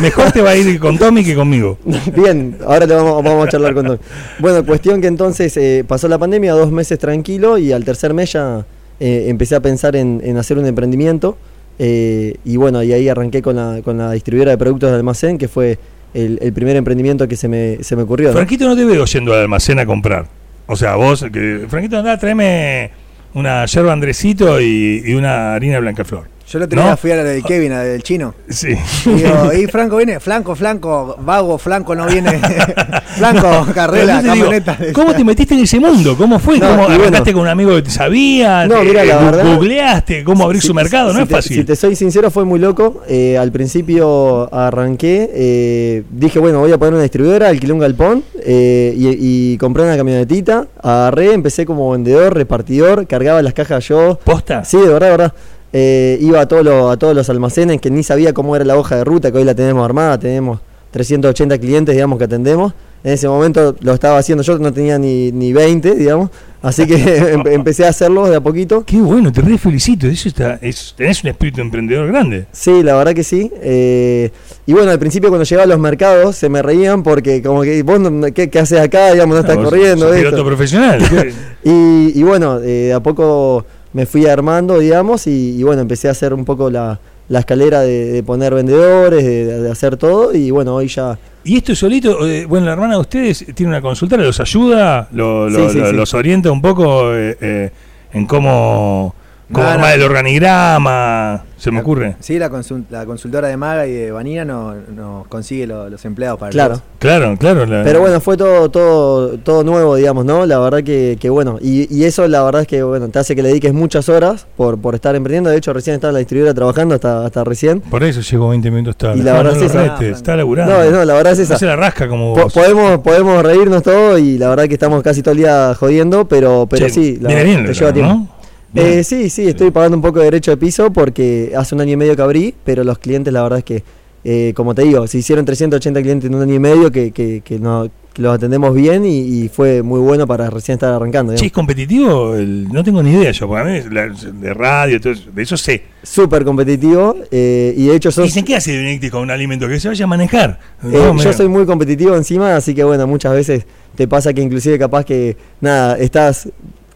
[0.00, 1.76] mejor te va a ir con Tommy que conmigo.
[2.16, 4.00] Bien, ahora le vamos, vamos a charlar con Don.
[4.38, 8.32] Bueno, cuestión que entonces eh, pasó la pandemia, dos meses tranquilo y al tercer mes
[8.32, 8.64] ya
[9.00, 11.36] eh, empecé a pensar en, en hacer un emprendimiento
[11.78, 15.36] eh, y bueno, y ahí arranqué con la, con la distribuidora de productos de almacén,
[15.36, 15.78] que fue
[16.14, 18.32] el, el primer emprendimiento que se me, se me ocurrió.
[18.32, 20.26] Franquito, no te veo yendo al almacén a comprar.
[20.66, 22.90] O sea, vos, que, Franquito, andá, tráeme
[23.34, 26.33] una yerba Andresito y, y una harina blanca flor.
[26.46, 26.96] Yo el otro día ¿No?
[26.98, 28.34] fui a la del Kevin, a la del chino.
[28.48, 28.68] Sí.
[29.06, 32.38] Y digo, y Franco viene, Flanco, Flanco, vago, Flanco no viene.
[33.16, 34.76] Flanco, carrera, digo, camioneta.
[34.92, 36.16] ¿Cómo te metiste en ese mundo?
[36.16, 36.58] ¿Cómo fue?
[36.58, 37.24] No, ¿Cómo bueno.
[37.24, 38.66] con un amigo que te sabía?
[38.66, 41.10] No, ¿Te- mira, la gu- verdad- ¿Googleaste cómo abrir Si- su mercado?
[41.10, 41.56] si no es te- fácil.
[41.56, 43.02] Si te soy sincero, fue muy loco.
[43.08, 48.22] Eh, al principio arranqué, eh, dije, bueno, voy a poner una distribuidora, alquilé un galpón
[48.44, 50.66] eh, y, y compré una camionetita.
[50.82, 54.18] Agarré, empecé como vendedor, repartidor, cargaba las cajas yo.
[54.24, 54.64] ¿Posta?
[54.64, 55.34] Sí, de verdad, de verdad.
[55.76, 58.76] Eh, iba a, todos los- a todos los almacenes que ni sabía cómo era la
[58.78, 60.60] hoja de ruta, que hoy la tenemos armada, tenemos
[60.92, 62.72] 380 clientes, digamos, que atendemos.
[63.02, 66.30] En ese momento lo estaba haciendo yo, no tenía ni, ni 20, digamos.
[66.62, 66.94] Así que
[67.36, 68.84] empe- empecé a hacerlo de a poquito.
[68.86, 70.06] Qué bueno, te re felicito.
[70.06, 72.46] Eso está, es, tenés un espíritu emprendedor grande.
[72.52, 73.50] Sí, la verdad que sí.
[73.60, 74.30] Eh,
[74.64, 77.82] y bueno, al principio cuando llegaba a los mercados se me reían porque como que
[77.82, 79.12] vos no- ¿qué, qué haces acá?
[79.12, 80.06] Digamos, no estás corriendo.
[80.06, 80.28] sos esto.
[80.30, 81.02] piloto profesional.
[81.66, 86.08] Y, y bueno, eh, de a poco me fui armando, digamos, y, y bueno, empecé
[86.08, 90.34] a hacer un poco la, la escalera de, de poner vendedores, de, de hacer todo,
[90.34, 91.18] y bueno, hoy ya...
[91.44, 95.48] y esto solito, eh, bueno, la hermana de ustedes tiene una consultora, los ayuda, lo-
[95.48, 95.92] lo- Sí, sí, lo- sí.
[95.96, 97.70] los orienta un poco eh, eh,
[98.12, 99.14] en cómo,
[99.52, 99.88] cómo No, no.
[99.88, 101.44] el organigrama.
[101.56, 102.16] Se me ocurre.
[102.20, 106.04] Sí, la, consul- la consultora de Maga y de Vanina nos no consigue lo- los
[106.04, 106.68] empleados para el Claro.
[106.74, 106.90] negocio.
[106.98, 107.64] Claro, claro.
[107.64, 110.44] la- Pero bueno, fue todo, todo, todo nuevo, digamos, ¿no?
[110.44, 113.34] La verdad que, que bueno, y, y eso la verdad es que bueno, te hace
[113.34, 115.48] que le dediques muchas horas por, por estar emprendiendo.
[115.48, 117.80] De hecho, recién estaba en la distribuidora trabajando hasta, hasta recién.
[117.80, 119.20] Por eso llegó 20 minutos tarde.
[119.20, 120.84] Y la verdad lo esa- está laburando.
[120.84, 121.54] No, no, la verdad es esa.
[121.54, 122.52] No se la rasca como Po- vos.
[122.52, 126.66] podemos, podemos reírnos todo y la verdad que estamos casi todo el día jodiendo, pero,
[126.68, 128.28] pero Che, sí, la, viene bien, te lleva tiempo.
[128.74, 131.92] Eh, sí, sí, estoy pagando un poco de derecho de piso porque hace un año
[131.92, 133.82] y medio que abrí, pero los clientes la verdad es que,
[134.24, 137.40] eh, como te digo, se hicieron 380 clientes en un año y medio que, que,
[137.44, 141.32] que no, que los atendemos bien y, y fue muy bueno para recién estar arrancando.
[141.32, 141.46] Digamos.
[141.46, 142.34] ¿es competitivo?
[142.34, 145.42] El- no tengo ni idea yo, porque a mí la- de radio, todo eso, de
[145.42, 145.82] eso sé.
[146.02, 149.68] Súper competitivo eh, y de hecho sos, Dicen, ¿qué hace Benedicti con un alimento?
[149.68, 150.58] Que se vaya a manejar.
[150.84, 154.78] eh, yo soy muy competitivo encima, así que bueno, muchas veces te pasa que inclusive
[154.78, 156.48] capaz que, nada, estás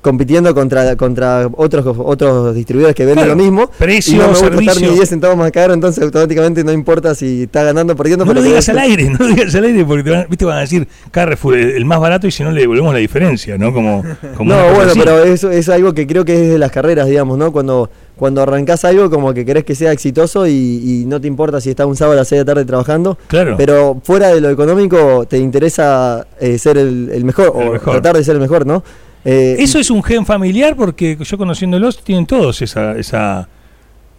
[0.09, 4.29] compitiendo contra, contra otros otros distribuidores que venden Claro, lo mismo precio, y no me
[4.31, 4.89] gusta estar servicio.
[4.91, 8.25] ni 10 centavos más caro, entonces automáticamente no importa si está ganando o perdiendo.
[8.25, 10.45] No lo digas que- al aire, no lo digas al aire, porque te van, ¿viste?
[10.47, 13.73] van a decir Carrefour, el, más barato, y si no le devolvemos la diferencia, ¿no?
[13.73, 14.99] Como, No, bueno, así.
[14.99, 17.53] pero eso es algo que creo que es de las carreras, digamos, ¿no?
[17.53, 21.61] Cuando, cuando arrancás algo como que querés que sea exitoso y, y no te importa
[21.61, 23.55] si estás un sábado a las 6 de la tarde trabajando, Claro.
[23.57, 27.93] pero fuera de lo económico te interesa eh, ser el, el mejor El o mejor.
[27.95, 28.83] tratar de ser el mejor, ¿no?
[29.25, 33.49] Eh, Eso es un gen familiar porque yo conociéndolos tienen todos esa, esa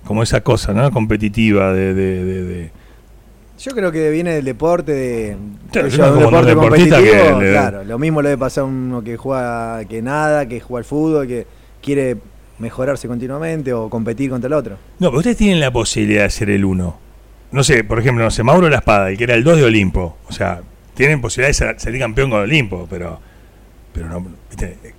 [0.06, 0.90] como esa cosa, ¿no?
[0.92, 2.72] Competitiva de, de, de- de-
[3.60, 5.38] Yo creo que viene del deporte, de
[5.72, 6.98] Claro, de un deporte competitivo.
[7.40, 10.80] que Claro, lo mismo le debe pasar a uno que juega que nada, que juega
[10.80, 11.46] al fútbol, que
[11.82, 12.18] quiere
[12.60, 14.76] mejorarse continuamente o competir contra el otro.
[15.00, 16.98] No, pero ustedes tienen la posibilidad de ser el uno.
[17.52, 19.64] No sé, por ejemplo, no sé, Mauro La Espada, el que era el 2 de
[19.64, 20.18] Olimpo.
[20.28, 20.62] O sea,
[20.94, 23.20] tienen posibilidad de ser- salir campeón con Olimpo, pero
[23.94, 24.24] pero.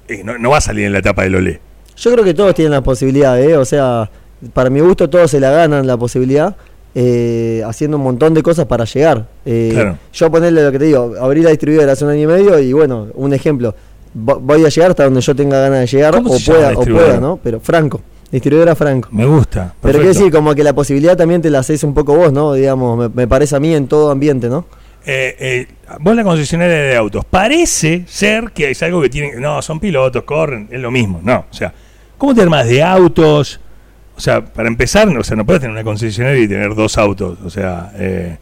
[0.09, 1.61] Eh, no, no va a salir en la etapa del Olé.
[1.97, 3.57] Yo creo que todos tienen la posibilidad, ¿eh?
[3.57, 4.11] O sea,
[4.55, 6.57] para mi gusto todos se la ganan la posibilidad,
[6.95, 9.27] eh, haciendo un montón de cosas para llegar.
[9.45, 9.99] Eh, Claro.
[10.13, 12.73] Yo ponerle lo que te digo, abrí la distribuidora hace un año y medio y
[12.73, 13.75] bueno, un ejemplo,
[14.17, 16.83] vo- voy a llegar hasta donde yo tenga ganas de llegar ¿Cómo o pueda, o
[16.83, 17.39] pueda, ¿no?
[17.43, 18.01] Pero Franco,
[18.33, 19.09] distribuidora Franco.
[19.13, 19.75] Me gusta.
[19.81, 20.19] Pero quiero perfecto.
[20.21, 22.55] decir, como que la posibilidad también te la haces un poco vos, ¿no?
[22.55, 24.65] Digamos, me, me parece a mí en todo ambiente, ¿no?
[25.07, 25.67] Eh, eh,
[26.01, 30.25] vos la concesionaria de autos, parece ser que es algo que tienen, no, son pilotos,
[30.25, 31.73] corren, es lo mismo, no, o sea,
[32.19, 33.61] ¿cómo te armas de autos?
[34.17, 37.39] O sea, para empezar, o sea, no puedes tener una concesionaria y tener dos autos,
[37.43, 38.37] o sea, eh,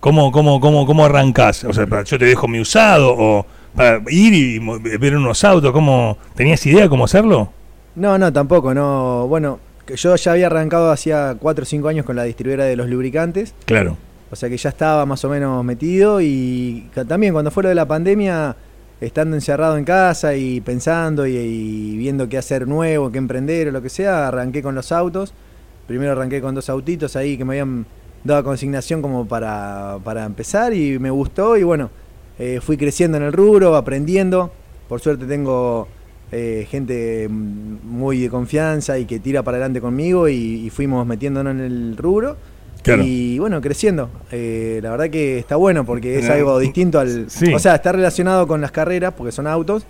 [0.00, 1.62] ¿cómo, cómo, cómo, ¿cómo arrancás?
[1.62, 3.46] O sea, para- yo te dejo mi usado, o
[3.76, 4.58] para ir y
[4.98, 7.52] ver unos autos, ¿cómo, ¿tenías idea cómo hacerlo?
[7.94, 9.26] No, no, tampoco, no.
[9.28, 12.74] Bueno, que yo ya había arrancado hacía 4 o 5 años con la distribuidora de
[12.74, 13.96] los lubricantes, Claro,
[14.30, 17.74] o sea que ya estaba más o menos metido y también cuando fue lo de
[17.74, 18.54] la pandemia,
[19.00, 23.82] estando encerrado en casa y pensando y, viendo qué hacer nuevo, qué emprender o lo
[23.82, 25.32] que sea, arranqué con los autos.
[25.88, 27.86] Primero arranqué con dos autitos ahí que me habían
[28.22, 31.90] dado consignación como para, para empezar y me gustó y bueno,
[32.38, 34.52] eh, fui creciendo en el rubro, aprendiendo.
[34.88, 35.88] Por suerte tengo
[36.30, 41.52] eh, gente muy de confianza y que tira para adelante conmigo y, y fuimos metiéndonos
[41.52, 42.36] en el rubro.
[42.82, 43.02] Claro.
[43.04, 44.10] Y bueno, creciendo.
[44.32, 47.30] Eh, la verdad que está bueno porque es algo distinto al...
[47.30, 47.52] sí.
[47.52, 49.84] O sea, está relacionado con las carreras porque son autos,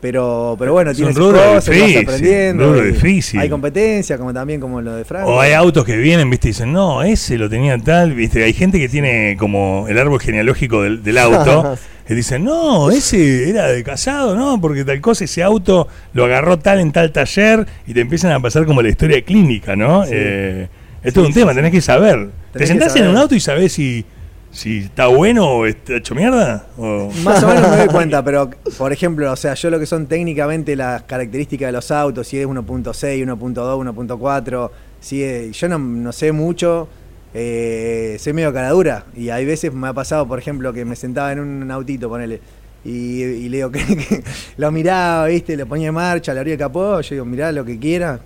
[0.00, 2.66] Pero, pero bueno, tiene cosas, vas difícil, aprendiendo.
[2.66, 3.40] rubro y difícil.
[3.40, 5.30] Hay competencia, como también como lo de Franco.
[5.30, 8.44] O hay autos que vienen, viste, y dicen, no, ese lo tenía tal, viste.
[8.44, 11.78] Hay gente que tiene como el árbol genealógico del, del auto.
[12.08, 16.58] y dicen, no, ese era de casado, no, porque tal cosa, ese auto lo agarró
[16.58, 17.66] tal en tal taller.
[17.86, 20.04] Y te empiezan a pasar como la historia clínica, ¿no?
[20.04, 20.10] Sí.
[20.12, 20.68] Eh,
[21.04, 21.76] esto es Sí, un tema, sí, tenés sí.
[21.76, 22.30] que saber.
[22.52, 24.04] ¿Te sentás en un auto y sabés si,
[24.50, 26.66] si está bueno o está hecho mierda?
[26.78, 27.10] O...
[27.22, 30.06] Más o menos me doy cuenta, pero por ejemplo, o sea, yo lo que son
[30.06, 35.78] técnicamente las características de los autos, si es 1.6, 1.2, 1.4, si es- yo no,
[35.78, 36.88] no sé mucho,
[37.36, 41.32] eh, soy medio caradura y hay veces me ha pasado, por ejemplo, que me sentaba
[41.32, 42.40] en un autito, ponele,
[42.84, 44.22] y, y le digo que, que
[44.56, 47.64] lo miraba, viste, le ponía en marcha, le abría el capó, yo digo, mirá lo
[47.64, 48.20] que quiera,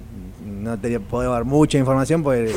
[0.58, 2.46] no te puedo dar mucha información porque...
[2.50, 2.52] eh,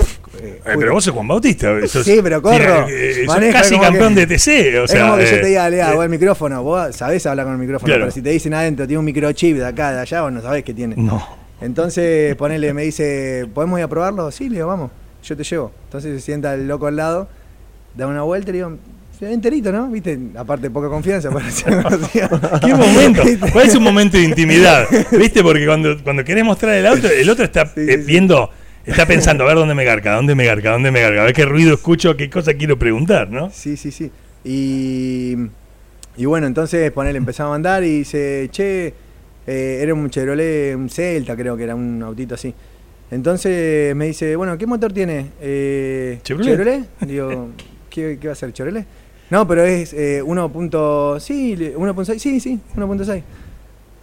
[0.66, 1.68] Eh, pero vos sos Juan Bautista.
[1.88, 2.58] sos- Sí, pero corro.
[2.58, 4.80] Mira, eh, sos casi campeón que- de TC.
[4.80, 7.26] O es sea, como que yo te diga, lea, eh, vos el micrófono, vos sabés
[7.26, 8.02] hablar con el micrófono, Claro.
[8.04, 10.64] pero si te dicen adentro, tiene un microchip de acá, de allá, vos no sabés
[10.64, 10.96] qué tiene.
[10.98, 11.26] No.
[11.62, 14.32] Entonces, ponele, me dice, ¿podemos ir a probarlo?
[14.32, 14.90] Sí, le digo, vamos,
[15.24, 15.72] yo te llevo.
[15.86, 17.28] Entonces se sienta el loco al lado,
[17.96, 18.78] da una vuelta y le digo,
[19.22, 19.88] se ve enterito, ¿no?
[19.92, 20.18] ¿Viste?
[20.36, 21.30] Aparte, poca confianza.
[22.60, 23.22] ¿Qué momento?
[23.54, 24.88] ¿Cuál es un momento de intimidad?
[25.12, 25.44] ¿Viste?
[25.44, 28.50] Porque cuando, cuando querés mostrar el auto, el otro está Sí, eh, sí, viendo,
[28.84, 31.36] está pensando, a ver dónde me garca, dónde me garca, dónde me garca, a ver
[31.36, 33.52] qué ruido escucho, qué cosa quiero preguntar, ¿no?
[33.52, 34.10] Sí, sí, sí.
[34.44, 35.36] Y,
[36.18, 38.88] y bueno, entonces ponele, empezamos a andar y dice, che,
[39.46, 42.52] eh, era un Chevrolet, un Celta creo que era un autito así.
[43.12, 45.28] Entonces me dice, bueno, ¿qué motor tiene?
[45.40, 46.88] Eh, ¿Chevrolet?
[47.02, 47.50] Digo,
[47.88, 49.01] ¿qué, qué va a ser Chevrolet?
[49.32, 50.50] No, pero es eh, 1.
[50.52, 53.24] punto- Sí, le- 1.6, sí, sí, 1.6.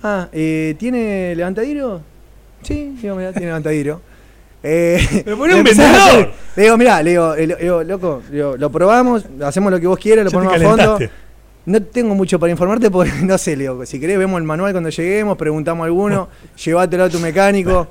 [0.02, 2.00] Ah, eh, ¿tiene levantadiro?
[2.62, 4.00] Sí, digo, mirá, tiene levantadiro.
[4.60, 6.32] Eh, Pero poné un vendedor.
[6.56, 9.78] Le digo, mirá, le digo, eh, le digo, loco, le digo, lo probamos, hacemos lo
[9.78, 10.98] que vos quieras, lo ponemos a fondo.
[11.66, 14.72] No tengo mucho para informarte porque no sé, le digo, si querés vemos el manual
[14.72, 16.28] cuando lleguemos, preguntamos a alguno,
[16.64, 17.86] llévatelo a tu mecánico.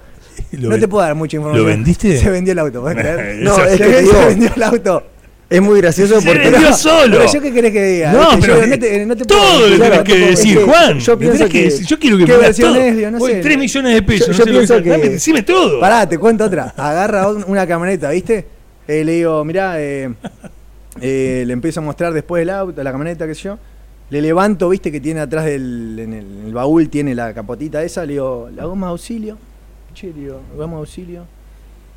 [0.51, 1.65] No te puedo dar mucha información.
[1.65, 2.17] ¿Lo vendiste?
[2.17, 3.35] Se vendió el auto, ¿podés creer?
[3.43, 5.03] No, es que se, te digo- se vendió el auto.
[5.49, 6.49] Es muy gracioso Se porque.
[6.49, 7.17] vendió solo.
[7.19, 8.11] Pero yo qué querés que diga.
[8.11, 8.37] No, ¿Viste?
[8.41, 10.99] pero Yo no te, no te todo puedo- Claro, tenés que es decir, que Juan.
[10.99, 12.81] yo pienso que que- yo quiero que ¿qué me versión todo.
[12.83, 13.11] es, Leo?
[13.11, 13.39] No Voy, sé.
[13.41, 14.83] 3 millones de pesos, Yo- yo lo que pienso sea.
[14.83, 15.79] que- Dame, decime todo.
[15.79, 16.73] Pará, te cuento otra.
[16.75, 18.45] Agarra un- una camioneta, ¿viste?
[18.89, 20.13] Eh, le digo, mirá, eh,
[20.99, 23.57] eh, le empiezo a mostrar después el auto, la camioneta, qué sé yo.
[24.09, 24.91] Le levanto, ¿viste?
[24.91, 28.05] Que tiene atrás del en el, en el baúl, tiene la capotita esa.
[28.05, 29.37] Le digo, la goma de auxilio.
[29.93, 31.25] Che, le digo, goma de auxilio.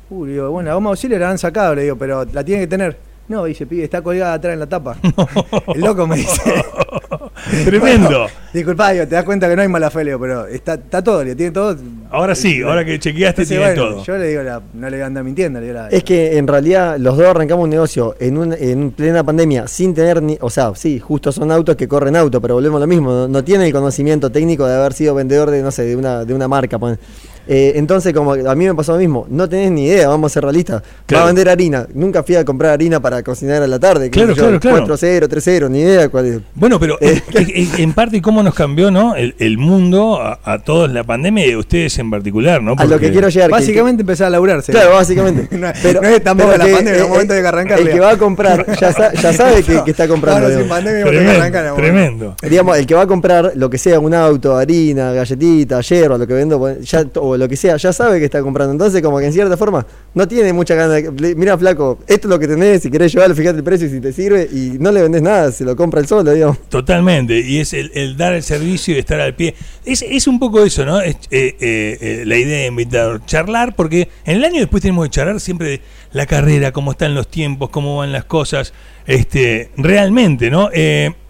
[0.09, 2.43] Uh, le digo, bueno, la goma de auxilio la han sacado, le digo, pero la
[2.45, 3.10] tiene que tener.
[3.31, 4.97] No, dice, pibe, está colgada atrás en la tapa.
[5.73, 6.41] El loco me dice.
[7.65, 8.27] Tremendo.
[8.53, 11.33] Disculpa, digo, te das cuenta que no hay mala fe, pero está, está todo, le
[11.33, 11.77] tiene todo.
[12.09, 14.03] Ahora sí, ahora que chequeaste Entonces, tiene bueno, todo.
[14.03, 16.37] Yo le digo, la- no le voy a andar mintiendo, le digo la- Es que
[16.37, 20.37] en realidad los dos arrancamos un negocio en, un, en plena pandemia sin tener ni.
[20.41, 23.11] O sea, sí, justo son autos que corren auto, pero volvemos a lo mismo.
[23.11, 26.25] No, no tiene el conocimiento técnico de haber sido vendedor de, no sé, de una,
[26.25, 26.77] de una marca.
[26.77, 26.99] pon.
[27.47, 30.33] Eh, entonces, como a mí me pasó lo mismo, no tenés ni idea, vamos a
[30.33, 30.83] ser realistas.
[31.13, 31.87] Va a vender harina.
[31.93, 34.09] Nunca fui a comprar harina para cocinar a la tarde.
[34.09, 34.85] Claro, claro, claro.
[34.87, 36.39] 4-0, 3-0, ni idea cuál es.
[36.55, 37.21] Bueno, pero Eh.
[37.33, 39.15] eh, en parte cómo nos cambió, ¿no?
[39.15, 42.75] El, el mundo a, a todos la pandemia y a ustedes en particular, ¿no?
[42.77, 43.49] A lo que quiero llegar.
[43.49, 44.71] que- Básicamente empezar a laburarse.
[44.71, 45.47] Claro, básicamente.
[45.57, 47.47] No es- no es tampoco pero la que, pandemia, es un eh, momento de que
[47.47, 50.45] arrancar, El que va a comprar ya, sa- ya sabe que, que está comprando.
[50.47, 51.51] Ahora sin pandemia que arrancar.
[51.51, 51.75] Tremendo, amor.
[51.81, 52.35] tremendo.
[52.49, 56.25] Digamos, el que va a comprar lo que sea, un auto, harina, galletita, hierro, lo
[56.27, 57.03] que vendo, pues, ya,
[57.37, 58.71] lo que sea, ya sabe que está comprando.
[58.71, 61.35] Entonces, como que en cierta forma, no tiene mucha ganas de.
[61.35, 63.99] Mira, flaco, esto es lo que tenés, si querés llevarlo, fíjate el precio y si
[63.99, 66.57] te sirve, y no le vendés nada, se lo compra el solo, digamos.
[66.69, 69.55] Totalmente, y es el, dar el servicio y estar al pie.
[69.85, 71.01] Es, es un poco eso, ¿no?
[71.01, 75.05] Es, eh, eh, eh, la idea de invitar, charlar, porque en el año después tenemos
[75.05, 78.73] que charlar siempre de la carrera, cómo están los tiempos, cómo van las cosas,
[79.05, 80.69] este, realmente, ¿no?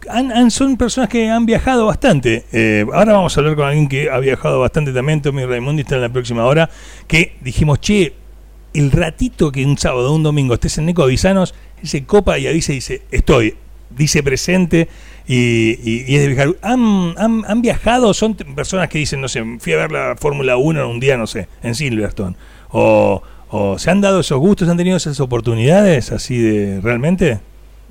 [0.10, 2.46] Han- han- son personas que han viajado bastante.
[2.52, 5.96] Eh, ahora vamos a hablar con alguien que ha viajado bastante también, Tommy Raimundi está
[5.96, 6.70] en la próxima hora,
[7.08, 8.14] que dijimos, che,
[8.74, 12.48] el ratito que un sábado o un domingo estés en Neco Avisanos, se copa y
[12.48, 13.56] avisa y dice, estoy,
[13.90, 14.88] dice presente
[15.28, 16.56] y, es de viajar.
[16.62, 18.14] ¿Han, viajado?
[18.14, 21.28] ¿Son personas que dicen, no sé, fui a ver la Fórmula 1 un día, no
[21.28, 22.36] sé, en Silverstone?
[22.70, 27.40] ¿O, o se han dado esos gustos, han tenido esas oportunidades así de realmente?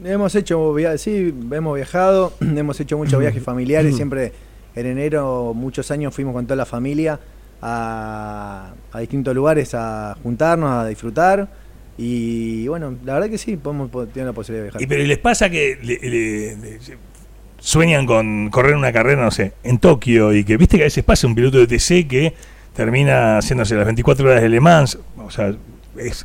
[0.04, 4.32] Hemos hecho, via- sí, hemos viajado, hemos hecho muchos viajes familiares, siempre
[4.74, 7.18] en enero, muchos años fuimos con toda la familia
[7.60, 11.48] a, a distintos lugares a juntarnos, a disfrutar.
[11.98, 14.82] Y bueno, la verdad que sí, podemos po- tener la posibilidad de viajar.
[14.82, 16.78] Y pero ¿y les pasa que le- le- le-
[17.58, 21.04] sueñan con correr una carrera, no sé, en Tokio y que viste que a veces
[21.04, 22.32] pasa un piloto de TC que
[22.74, 25.54] termina haciéndose las 24 horas de Le Mans, o sea,
[25.98, 26.24] es-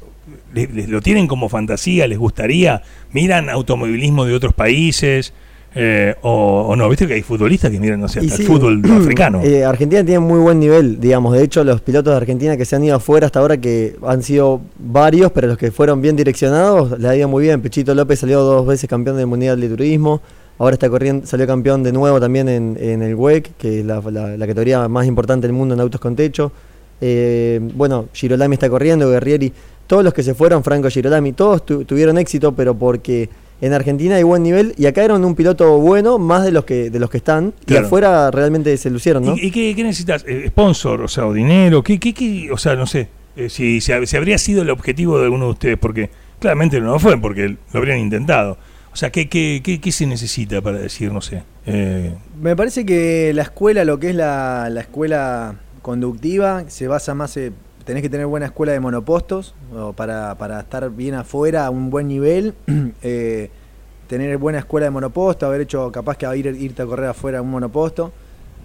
[0.56, 2.82] le- le- lo tienen como fantasía, les gustaría,
[3.14, 5.34] miran automovilismo de otros países,
[5.78, 8.48] Eh, o, o no, viste que hay futbolistas que miran, no sé, hasta sí, el
[8.48, 9.42] fútbol africano.
[9.44, 11.34] eh, Argentina tiene muy buen nivel, digamos.
[11.36, 14.24] De hecho, los pilotos de Argentina que se han ido afuera hasta ahora, que han
[14.24, 17.60] sido varios, pero los que fueron bien direccionados, les ha ido muy bien.
[17.62, 20.22] Pechito López salió dos veces campeón del Mundial de Turismo.
[20.60, 24.00] Ahora está corriendo, salió campeón de nuevo también en, en el WEC, que es la,
[24.10, 26.54] la- la categoría más importante del mundo en autos con techo.
[27.02, 29.52] Eh, bueno, Girolami está corriendo, Guerrieri,
[29.88, 33.30] todos los que se fueron, Franco Girolami, todos tu- tuvieron éxito, pero porque
[33.62, 36.90] en Argentina hay buen nivel y acá eran un piloto bueno, más de los que
[36.90, 37.84] de los que están, Claro.
[37.84, 39.36] y afuera realmente se lucieron, ¿no?
[39.38, 40.26] ¿Y, y qué, qué necesitas?
[40.28, 41.02] Eh, ¿Sponsor?
[41.02, 41.82] O sea, o dinero.
[41.84, 42.50] ¿Qué, qué, qué?
[42.52, 43.08] O sea, no sé.
[43.38, 46.92] eh, si, si, si habría sido el objetivo de alguno de ustedes, porque claramente no
[46.92, 48.58] lo fue, porque lo habrían intentado.
[48.92, 51.44] O sea, ¿qué, qué, qué, qué se necesita para decir, no sé?
[51.66, 57.14] eh, Me parece que la escuela, lo que es la, la escuela conductiva, se basa
[57.14, 57.52] más, eh,
[57.86, 59.56] tenés que tener buena escuela de monopostos
[59.96, 62.54] para, para estar bien afuera a un buen nivel,
[63.04, 63.50] eh,
[64.08, 67.42] tener buena escuela de monoposto, haber hecho capaz que ir, irte a correr afuera a
[67.42, 68.12] un monoposto,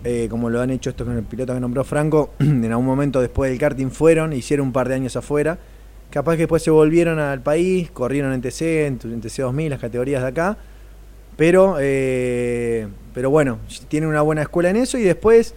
[0.02, 3.20] eh, como lo han hecho estos con el piloto que nombró Franco, en algún momento
[3.20, 5.58] después del karting fueron, hicieron un par de años afuera,
[6.10, 9.80] capaz que después se volvieron al país, corrieron en TC, en, en TC 2000, las
[9.80, 10.56] categorías de acá,
[11.36, 15.54] pero, eh, pero bueno, tienen una buena escuela en eso y después,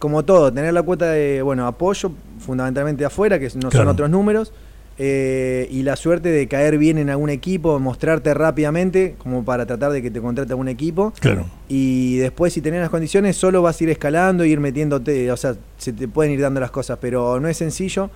[0.00, 4.08] como todo, tener la cuota de bueno apoyo, fundamentalmente de afuera, que no son otros
[4.08, 4.50] números,
[4.98, 9.92] eh, y la suerte de caer bien en algún equipo, mostrarte rápidamente, como para tratar
[9.92, 11.12] de que te contrate algún equipo.
[11.20, 11.46] claro.
[11.68, 15.54] Y después, si tenés las condiciones, solo vas a ir escalando, ir metiéndote, o sea,
[15.76, 18.10] se te pueden ir dando las cosas, pero no es sencillo.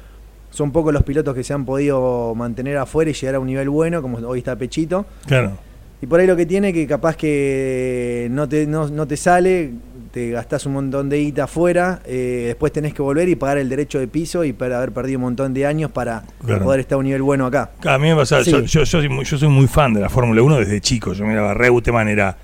[0.50, 3.68] Son pocos los pilotos que se han podido mantener afuera y llegar a un nivel
[3.68, 5.04] bueno, como hoy está Pechito.
[5.26, 5.52] Claro.
[6.00, 9.72] Y por ahí lo que tiene que capaz que no te, no, no te sale,
[10.14, 13.68] te gastás un montón de guita afuera, eh, después tenés que volver y pagar el
[13.68, 16.62] derecho de piso y para haber perdido un montón de años para Claro.
[16.62, 17.72] poder estar a un nivel bueno acá.
[17.84, 18.52] A mí me pasa, Sí.
[18.52, 21.14] yo, yo, yo soy muy, yo soy muy fan de la Fórmula 1 desde chico.
[21.14, 22.36] Yo miraba Reutemann, era,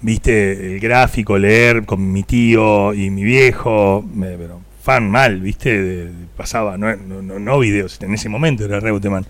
[0.00, 5.70] viste, el gráfico, leer con mi tío y mi viejo, me- pero fan mal, viste,
[5.82, 9.26] de- de- pasaba, no, no, no, no videos, en ese momento era Reutemann.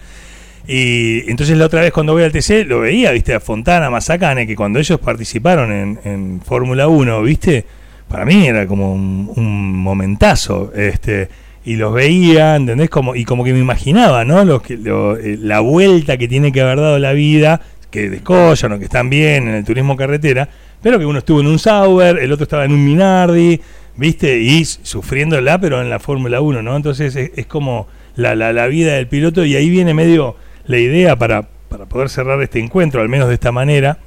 [0.67, 4.47] Y entonces la otra vez cuando voy al TC lo veía, viste, a Fontana, Mazacane,
[4.47, 7.65] que cuando ellos participaron en, en Fórmula 1, viste,
[8.09, 11.29] para mí era como un, momentazo, este,
[11.65, 12.91] y los veía, ¿entendés?
[12.91, 14.45] Como, y como que me imaginaba, ¿no?
[14.45, 18.73] Los que, lo- eh, la vuelta que tiene que haber dado la vida, que descollan
[18.73, 20.49] o que están bien en el turismo carretera,
[20.83, 23.61] pero que uno estuvo en un Sauber, el otro estaba en un Minardi,
[23.97, 24.39] ¿viste?
[24.41, 26.77] Y sufriéndola, pero en la Fórmula 1, ¿no?
[26.77, 30.79] Entonces es, es como la, la, la vida del piloto y ahí viene medio la
[30.79, 33.99] idea para, para poder cerrar este encuentro, al menos de esta manera,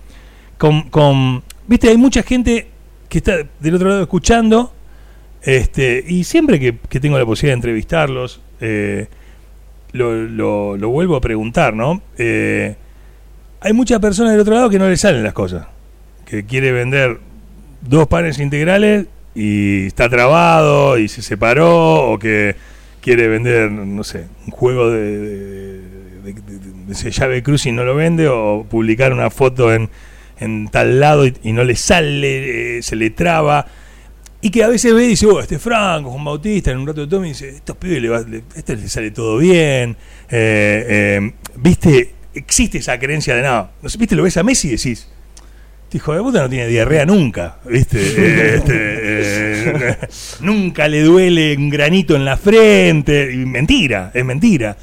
[0.57, 2.67] con, con viste, hay mucha gente
[3.11, 4.71] que está del otro lado escuchando,
[5.43, 6.71] este, y siempre que,
[7.01, 9.07] tengo la posibilidad de entrevistarlos, eh,
[9.91, 12.01] lo, vuelvo a preguntar, ¿no?
[12.17, 12.73] Eh,
[13.59, 15.67] hay muchas personas del otro lado que no le salen las cosas,
[16.25, 17.19] que quiere vender
[17.81, 22.55] dos panes integrales y está trabado y se separó, o que
[23.01, 25.81] quiere vender, no sé, un juego de, de,
[26.23, 29.89] de- de- de llave cruz y no lo vende, o publicar una foto en,
[30.41, 33.65] en tal lado y, y no le sale, eh, se le traba.
[34.41, 37.01] Y que a veces ve y dice, oh, este Franco, Juan Bautista, en un rato
[37.01, 39.95] de todo, y dice, estos pibes, le va- le- este le sale todo bien.
[40.29, 40.85] Eh,
[41.21, 42.15] eh, ¿Viste?
[42.33, 43.71] Existe esa creencia de nada.
[43.81, 44.15] No ¿Viste?
[44.15, 45.07] Lo ves a Messi y decís,
[45.83, 47.99] este hijo de puta no tiene diarrea nunca, ¿viste?
[48.01, 48.73] Eh, este,
[49.91, 49.97] eh,
[50.39, 53.27] nunca le duele un granito en la frente.
[53.45, 54.75] Mentira, es mentira.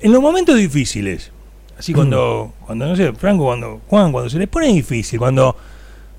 [0.00, 1.32] En los momentos difíciles,
[1.78, 5.56] así cuando, cuando no sé, Franco, cuando, Juan, cuando se les pone difícil, cuando,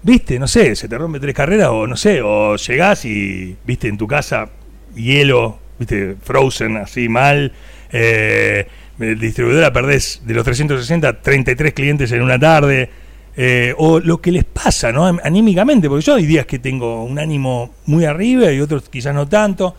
[0.01, 3.87] viste, no sé, se te rompe tres carreras o no sé, o llegás y, viste,
[3.87, 4.49] en tu casa,
[4.95, 7.53] hielo, viste, frozen así mal,
[7.91, 12.89] eh, distribuidora perdés de los 360, 33 clientes en una tarde,
[13.35, 15.05] eh, o lo que les pasa, ¿no?
[15.05, 19.27] Anímicamente, porque yo hay días que tengo un ánimo muy arriba y otros quizás no
[19.27, 19.75] tanto.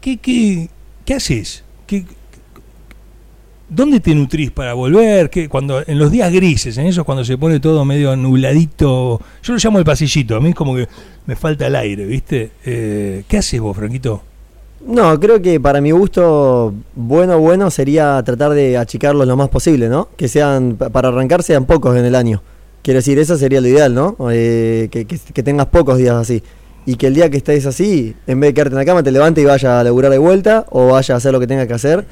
[0.00, 0.68] ¿Qué, qué,
[1.04, 1.64] qué haces?
[1.86, 2.04] ¿Qué,
[3.70, 5.30] ¿Dónde te nutrís para volver?
[5.30, 9.20] ¿Qué, cuando En los días grises, en esos cuando se pone todo medio nubladito.
[9.42, 10.88] Yo lo llamo el pasillito, a mí es como que
[11.26, 12.50] me falta el aire, ¿viste?
[12.64, 14.22] Eh, ¿Qué haces vos, Franquito?
[14.86, 19.88] No, creo que para mi gusto, bueno, bueno sería tratar de achicarlos lo más posible,
[19.88, 20.08] ¿no?
[20.16, 22.42] Que sean, pa- para arrancar, sean pocos en el año.
[22.82, 24.16] Quiero decir, eso sería lo ideal, ¿no?
[24.32, 26.42] Eh, que, que- que tengas pocos días así.
[26.86, 29.12] Y que el día que estés así, en vez de quedarte en la cama, te
[29.12, 31.74] levantes y vaya a laburar de vuelta o vaya a hacer lo que tenga que
[31.74, 32.06] hacer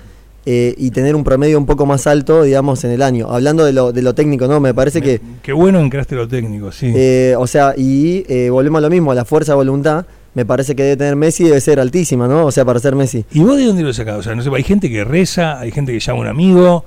[0.47, 3.29] eh, y tener un promedio un poco más alto, digamos, en el año.
[3.31, 4.61] Hablando de lo, de lo técnico, ¿no?
[4.61, 6.93] Me parece que, Qué bueno entraste lo técnico, sí.
[6.95, 10.47] eh, o sea, y eh, volvemos a lo mismo, a la fuerza de voluntad, me
[10.47, 12.47] parece que debe tener Messi debe ser altísima, ¿no?
[12.47, 13.25] O sea, para ser Messi.
[13.33, 14.19] ¿Y vos de dónde lo sacás?
[14.19, 16.85] O sea, no sé, hay gente que reza, hay gente que llama a un amigo,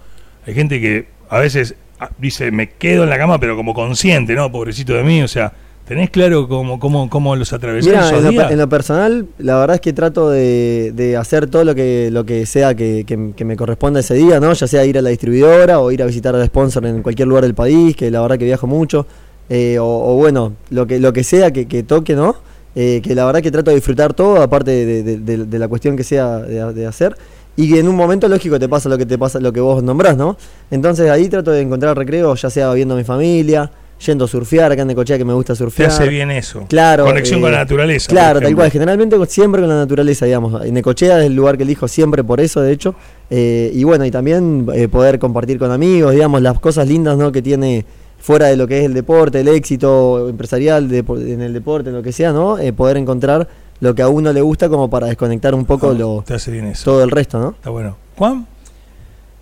[0.48, 4.34] hay gente que a veces ah, dice, me quedo en la cama, pero como consciente,
[4.34, 4.52] ¿no?
[4.52, 5.54] Pobrecito de mí, o sea,
[5.88, 8.48] ¿tenés claro cómo, cómo, cómo los atravesás esos en lo, días?
[8.48, 12.10] pe- en lo personal, la verdad es que trato de, de hacer todo lo que,
[12.12, 14.54] lo que sea que, que- que me corresponda ese día, ¿no?
[14.54, 17.44] Ya sea ir a la distribuidora o ir a visitar al sponsor en cualquier lugar
[17.44, 19.06] del país, que la verdad que viajo mucho.
[19.50, 22.36] eh, o, o bueno, lo que, lo que sea que, que toque, ¿no?
[22.74, 25.68] Eh, que la verdad que trato de disfrutar todo, aparte de, de- de- de la
[25.68, 27.18] cuestión que sea de, de hacer.
[27.58, 29.84] Y que en un momento lógico te pasa lo que te pasa, lo que vos
[29.84, 30.38] nombrás, ¿no?
[30.70, 33.70] Entonces ahí trato de encontrar recreo, ya sea viendo a mi familia,
[34.06, 35.90] yendo a surfear, acá en Necochea que me gusta Te surfear.
[35.92, 36.66] hace bien eso.
[36.68, 37.06] Claro.
[37.06, 38.10] Conexión eh, con la naturaleza.
[38.10, 38.72] Claro, tal cual.
[38.72, 40.66] Generalmente siempre con la naturaleza, digamos.
[40.66, 42.96] En Necochea es el lugar que elijo siempre por eso, de hecho.
[43.30, 47.32] Eh, y bueno, y también eh, poder compartir con amigos, digamos, las cosas lindas ¿no?
[47.32, 47.86] que tiene
[48.20, 52.04] fuera de lo que es el deporte, el éxito empresarial en el deporte, en lo
[52.04, 52.60] que sea, ¿no?
[52.60, 53.48] Eh, poder encontrar
[53.80, 56.52] lo que a uno le gusta como para desconectar un poco Oh, lo, Te hace
[56.52, 56.84] bien eso.
[56.92, 57.50] todo el resto, ¿no?
[57.50, 57.98] Está bueno.
[58.16, 58.46] Juan,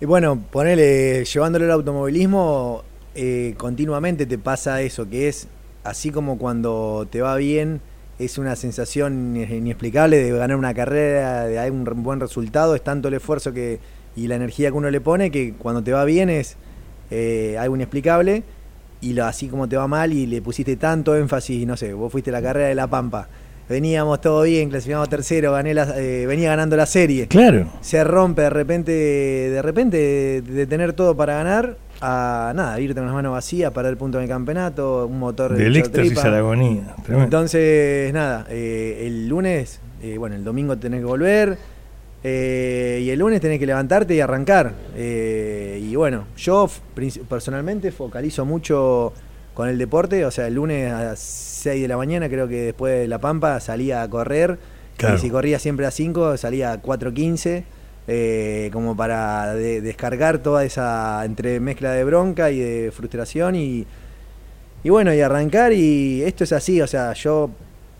[0.00, 2.82] Y bueno, ponele, llevándolo al automovilismo,
[3.14, 5.48] eh, continuamente te pasa eso, que es
[5.84, 7.80] así como cuando te va bien,
[8.18, 13.08] es una sensación ine- inexplicable de ganar una carrera, de un buen resultado, es tanto
[13.08, 13.78] el esfuerzo que
[14.16, 16.56] y la energía que uno le pone que cuando te va bien es
[17.10, 18.42] eh, algo inexplicable
[19.00, 22.12] y lo, así como te va mal y le pusiste tanto énfasis, no sé, vos
[22.12, 23.28] fuiste a la carrera de La Pampa,
[23.68, 27.70] veníamos todo bien, clasificamos tercero, gané la, eh, venía ganando la serie claro.
[27.80, 33.06] se rompe de repente, de repente de tener todo para ganar a nada, irte con
[33.06, 36.28] las manos vacías, perder punto en el campeonato, un motor Del hecho éxtasis tripa.
[36.28, 36.94] a la agonía.
[37.02, 37.24] Tremendo.
[37.24, 41.58] Entonces, nada, eh, el lunes, eh, bueno, el domingo tenés que volver
[42.24, 44.72] eh, y el lunes tenés que levantarte y arrancar.
[44.96, 46.70] Y bueno, yo
[47.28, 49.12] personalmente focalizo mucho
[49.54, 52.62] con el deporte, o sea, el lunes a las 6 de la mañana, creo que
[52.62, 54.58] después de La Pampa salía a correr.
[54.96, 55.16] Claro.
[55.16, 57.64] Y si corría siempre a 5, salía a 4.15,
[58.12, 63.86] eh, como para de- descargar toda esa entre mezcla de bronca y de frustración y,
[64.82, 67.50] y bueno, y arrancar y esto es así, o sea, yo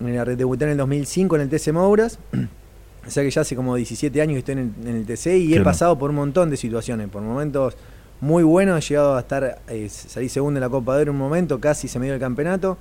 [0.01, 2.19] mira, debuté en el 2005 en el TC Mouras,
[3.07, 5.27] o sea que ya hace como 17 años que estoy en el, en el TC
[5.39, 7.77] y he pasado por un montón de situaciones, por momentos
[8.21, 11.19] muy buenos, he llegado a estar, eh, salí segundo en la Copa de Oro un
[11.19, 12.77] momento, casi se me dio el campeonato,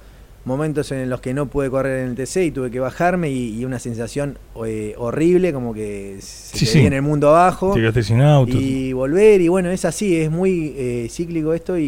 [0.45, 3.59] momentos en los que no pude correr en el TC y tuve que bajarme y,
[3.59, 6.79] y una sensación eh, horrible, como que se Sí, te sí.
[6.79, 7.73] viene el mundo abajo.
[7.73, 8.51] Te quedaste sin auto.
[8.57, 11.83] Y volver, y bueno, es así, es muy eh, cíclico esto y,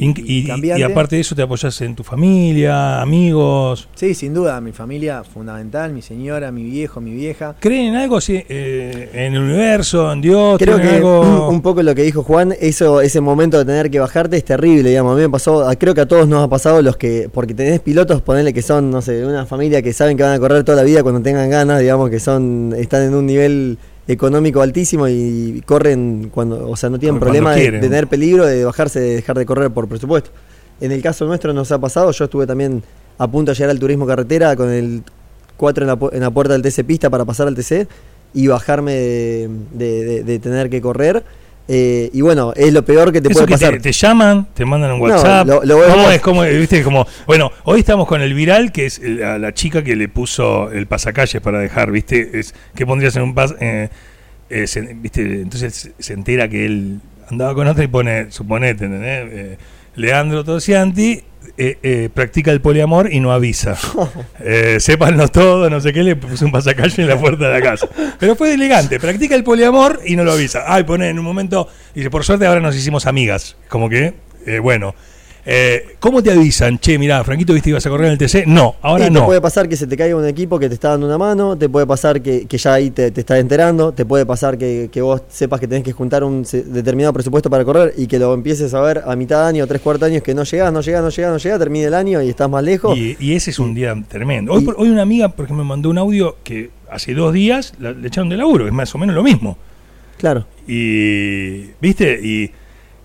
[0.00, 0.80] Y, y- y- cambiante.
[0.80, 3.88] y aparte de eso, te apoyas en tu familia, amigos.
[3.94, 7.56] Sí, sin duda, mi familia fundamental, mi señora, mi viejo, mi vieja.
[7.60, 8.42] ¿Creen en algo así?
[8.48, 10.58] eh, en el universo, en Dios?
[10.58, 11.48] Creo ¿Tienen que algo?
[11.48, 14.88] un poco lo que dijo Juan, eso, ese momento de tener que bajarte es terrible,
[14.90, 15.12] digamos.
[15.12, 17.80] A mí me pasó, creo que a todos nos ha pasado los que, porque tenés
[17.80, 20.76] pilotos, ponele que son, no sé, una familia que saben que van a correr toda
[20.76, 25.62] la vida cuando tengan ganas, digamos, que son, están en un nivel económico altísimo y
[25.66, 29.46] corren cuando, o sea, no tienen problema de, tener peligro de bajarse, de dejar de
[29.46, 30.30] correr por presupuesto.
[30.80, 32.82] En el caso nuestro nos ha pasado, yo estuve también
[33.18, 35.02] a punto de llegar al turismo carretera con el
[35.56, 37.86] 4 en la, pu- en la puerta del TC Pista para pasar al TC
[38.34, 38.92] y bajarme
[39.72, 41.22] de- de tener que correr.
[41.66, 43.72] Eh, y bueno, es lo peor que te Eso puede que pasar.
[43.74, 45.46] te, te llaman, te mandan un No, WhatsApp.
[45.46, 46.20] lo- lo ¿Cómo es?
[46.20, 46.42] ¿Cómo?
[46.42, 46.82] ¿Viste?
[46.82, 50.70] Como, bueno, hoy estamos con el viral, que es la, la chica que le puso
[50.70, 52.38] el pasacalles para dejar, ¿viste?
[52.38, 53.54] Es, ¿Qué pondrías en un pas?
[53.60, 53.88] eh,
[54.50, 55.22] eh, se- ¿Viste?
[55.22, 57.00] Entonces se- entera que él
[57.30, 59.28] andaba con otra y pone, suponete, ¿entendés?
[59.32, 59.58] Eh,
[59.96, 61.22] Leandro Tocianti
[61.56, 63.76] eh, eh, practica el poliamor y no avisa.
[64.46, 67.62] Eh, sépanlo todo, no sé qué, le puse un pasacalle en la puerta de la
[67.62, 67.88] casa.
[68.18, 70.64] Pero fue elegante, practica el poliamor y no lo avisa.
[70.66, 73.56] Ay, pone en un momento, dice, por suerte ahora nos hicimos amigas.
[73.68, 74.14] Como que,
[74.46, 74.94] eh, bueno.
[75.46, 76.78] Eh, ¿Cómo te avisan?
[76.78, 78.46] Che, mirá, Franquito, ¿viste ibas a correr en el TC?
[78.46, 79.20] No, ahora Sí, no.
[79.20, 81.58] Te puede pasar que se te caiga un equipo que te está dando una mano,
[81.58, 84.88] te puede pasar que, que ya ahí te, te estás enterando, te puede pasar que,
[84.90, 88.32] que vos sepas que tenés que juntar un determinado presupuesto para correr y que lo
[88.32, 90.80] empieces a ver a mitad de año, tres cuartos de años, que no llegás, no
[90.80, 92.96] llegás, no llegás, no llegás, termina el año y estás más lejos.
[92.96, 94.52] Y, y ese es un día tremendo.
[94.54, 97.34] Hoy, y- por- hoy una amiga, por ejemplo, me mandó un audio que hace dos
[97.34, 99.58] días la- le echaron de laburo, es más o menos lo mismo.
[100.16, 100.46] Claro.
[100.66, 102.18] Y, ¿viste?
[102.22, 102.50] Y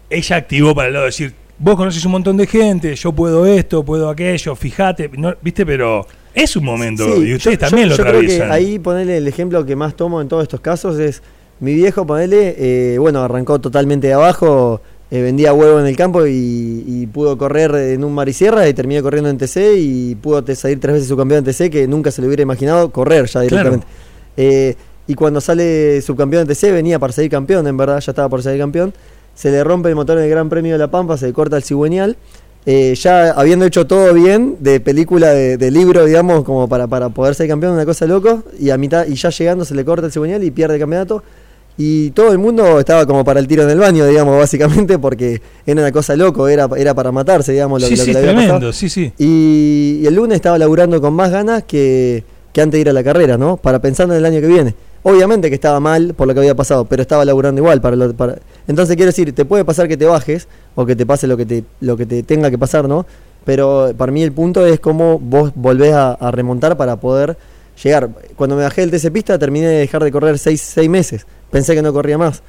[0.10, 3.46] ella activó para el lado de decir, vos conoces un montón de gente, yo puedo
[3.46, 5.66] esto, puedo aquello, fíjate, no, ¿viste?
[5.66, 8.52] Pero es un momento Sí, y ustedes yo- también yo- lo yo creo que atraviesan.
[8.52, 11.22] ahí ponerle el ejemplo que más tomo en todos estos casos es
[11.60, 14.82] mi viejo, ponerle, eh, bueno, arrancó totalmente de abajo,
[15.12, 18.68] eh, vendía huevo en el campo y, y pudo correr en un mar y sierra
[18.70, 22.12] y terminó corriendo en TC y pudo salir tres veces subcampeón en TC que nunca
[22.12, 23.88] se le hubiera imaginado correr ya directamente.
[24.38, 24.76] Eh,
[25.08, 28.42] y cuando sale subcampeón en TC venía para salir campeón, en verdad ya estaba por
[28.44, 28.94] salir campeón.
[29.36, 31.58] Se le rompe el motor en el Gran Premio de La Pampa, se le corta
[31.58, 32.18] el cigüeñal.
[32.66, 37.10] Eh, ya habiendo hecho todo bien, de película, de, de libro, digamos, como para, para
[37.10, 40.08] poder ser campeón, una cosa loco, y a mitad, y ya llegando se le corta
[40.08, 41.24] el cigüeñal y pierde el campeonato.
[41.78, 45.42] Y todo el mundo estaba como para el tiro en el baño, digamos, básicamente, porque
[45.66, 48.20] era una cosa loco, era, era para matarse, digamos, lo, sí, lo sí, que le
[48.20, 48.74] había tremendo, pasado.
[48.74, 49.14] sí, sí.
[49.18, 52.94] Y, y el lunes estaba laburando con más ganas que, que antes de ir a
[52.94, 53.56] la carrera, ¿no?
[53.56, 54.76] Para pensando en el año que viene.
[55.02, 57.80] Obviamente que estaba mal por lo que había pasado, pero estaba laburando igual.
[57.80, 58.36] Para, lo- para...
[58.70, 61.46] Entonces quiero decir, te puede pasar que te bajes o que te pase lo que
[61.46, 63.06] te, lo que te tenga que pasar, ¿no?
[63.44, 67.36] Pero para mí el punto es cómo vos volvés a, a remontar para poder
[67.84, 68.10] llegar.
[68.38, 71.26] Cuando me bajé del TC Pista terminé de dejar de correr seis, seis meses.
[71.52, 72.42] Pensé que no corría más.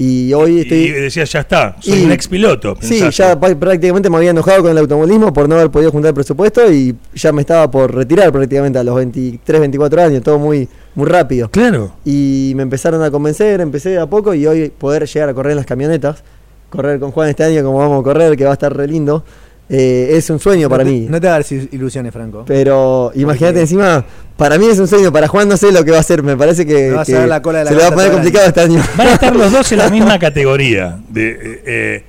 [0.00, 0.78] Y hoy estoy...
[0.78, 2.76] Y decías, ya está, soy Y- un ex piloto.
[2.80, 6.70] Sí, ya prácticamente me había enojado con el automovilismo por no haber podido juntar presupuesto
[6.72, 11.06] y ya me estaba por retirar prácticamente a los 23, 24 años, todo muy, muy
[11.08, 11.48] rápido.
[11.50, 11.92] Claro.
[12.04, 15.52] Y me empezaron a convencer, empecé de a poco y hoy poder llegar a correr
[15.52, 16.22] en las camionetas,
[16.70, 19.24] correr con Juan este año como vamos a correr, que va a estar re lindo,
[19.70, 21.06] eh, es un sueño para te, mí.
[21.10, 22.44] No te hagas il- ilusiones, Franco.
[22.46, 24.04] Pero imagínate Porque- encima,
[24.36, 26.36] para mí es un sueño, para Juan no sé lo que va a hacer, me
[26.36, 28.10] parece que, Me vas a que la cola de la se le va a poner
[28.12, 28.82] complicado este año.
[28.96, 30.98] Van a estar los dos en la misma categoría.
[31.10, 32.04] De, eh, eh,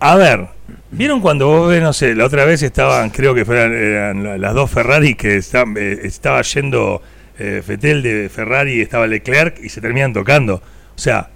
[0.00, 0.46] a ver,
[0.90, 4.38] ¿vieron cuando vos ves, no sé, la otra vez estaban, creo que fueran eran la-
[4.38, 7.02] las dos Ferrari que estaban, eh, estaba yendo
[7.38, 10.56] eh, Fetel de Ferrari estaba Leclerc y se terminan tocando?
[10.56, 11.28] O sea,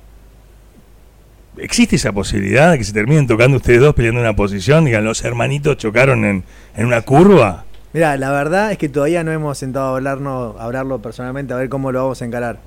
[1.59, 4.85] ¿existe esa posibilidad de que se terminen tocando ustedes dos peleando una posición?
[4.85, 6.45] Digan, los hermanitos chocaron en,
[6.77, 7.65] en una curva.
[7.93, 11.57] Mira, la verdad es que todavía no hemos sentado a hablarnos, a hablarlo personalmente, a
[11.57, 12.59] ver cómo lo vamos a encarar.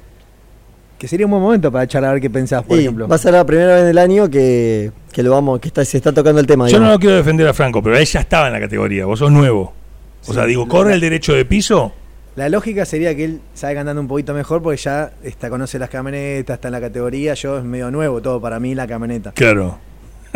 [0.98, 3.08] Que sería un buen momento para echar a ver qué pensás, por Y ejemplo.
[3.08, 5.84] va a ser la primera vez en el año que, que lo vamos, que está,
[5.86, 6.68] se está tocando el tema.
[6.70, 9.18] Yo no lo quiero defender a Franco, pero él ya estaba en la categoría, vos
[9.20, 9.74] sos nuevo.
[10.24, 11.94] O Sí, sea, digo, la- ¿corre el derecho de piso?
[12.36, 15.90] La lógica sería que él salga andando un poquito mejor porque ya está, conoce las
[15.90, 17.34] camionetas, está en la categoría.
[17.34, 19.32] Yo es medio nuevo todo para mí la camioneta.
[19.34, 19.78] Claro.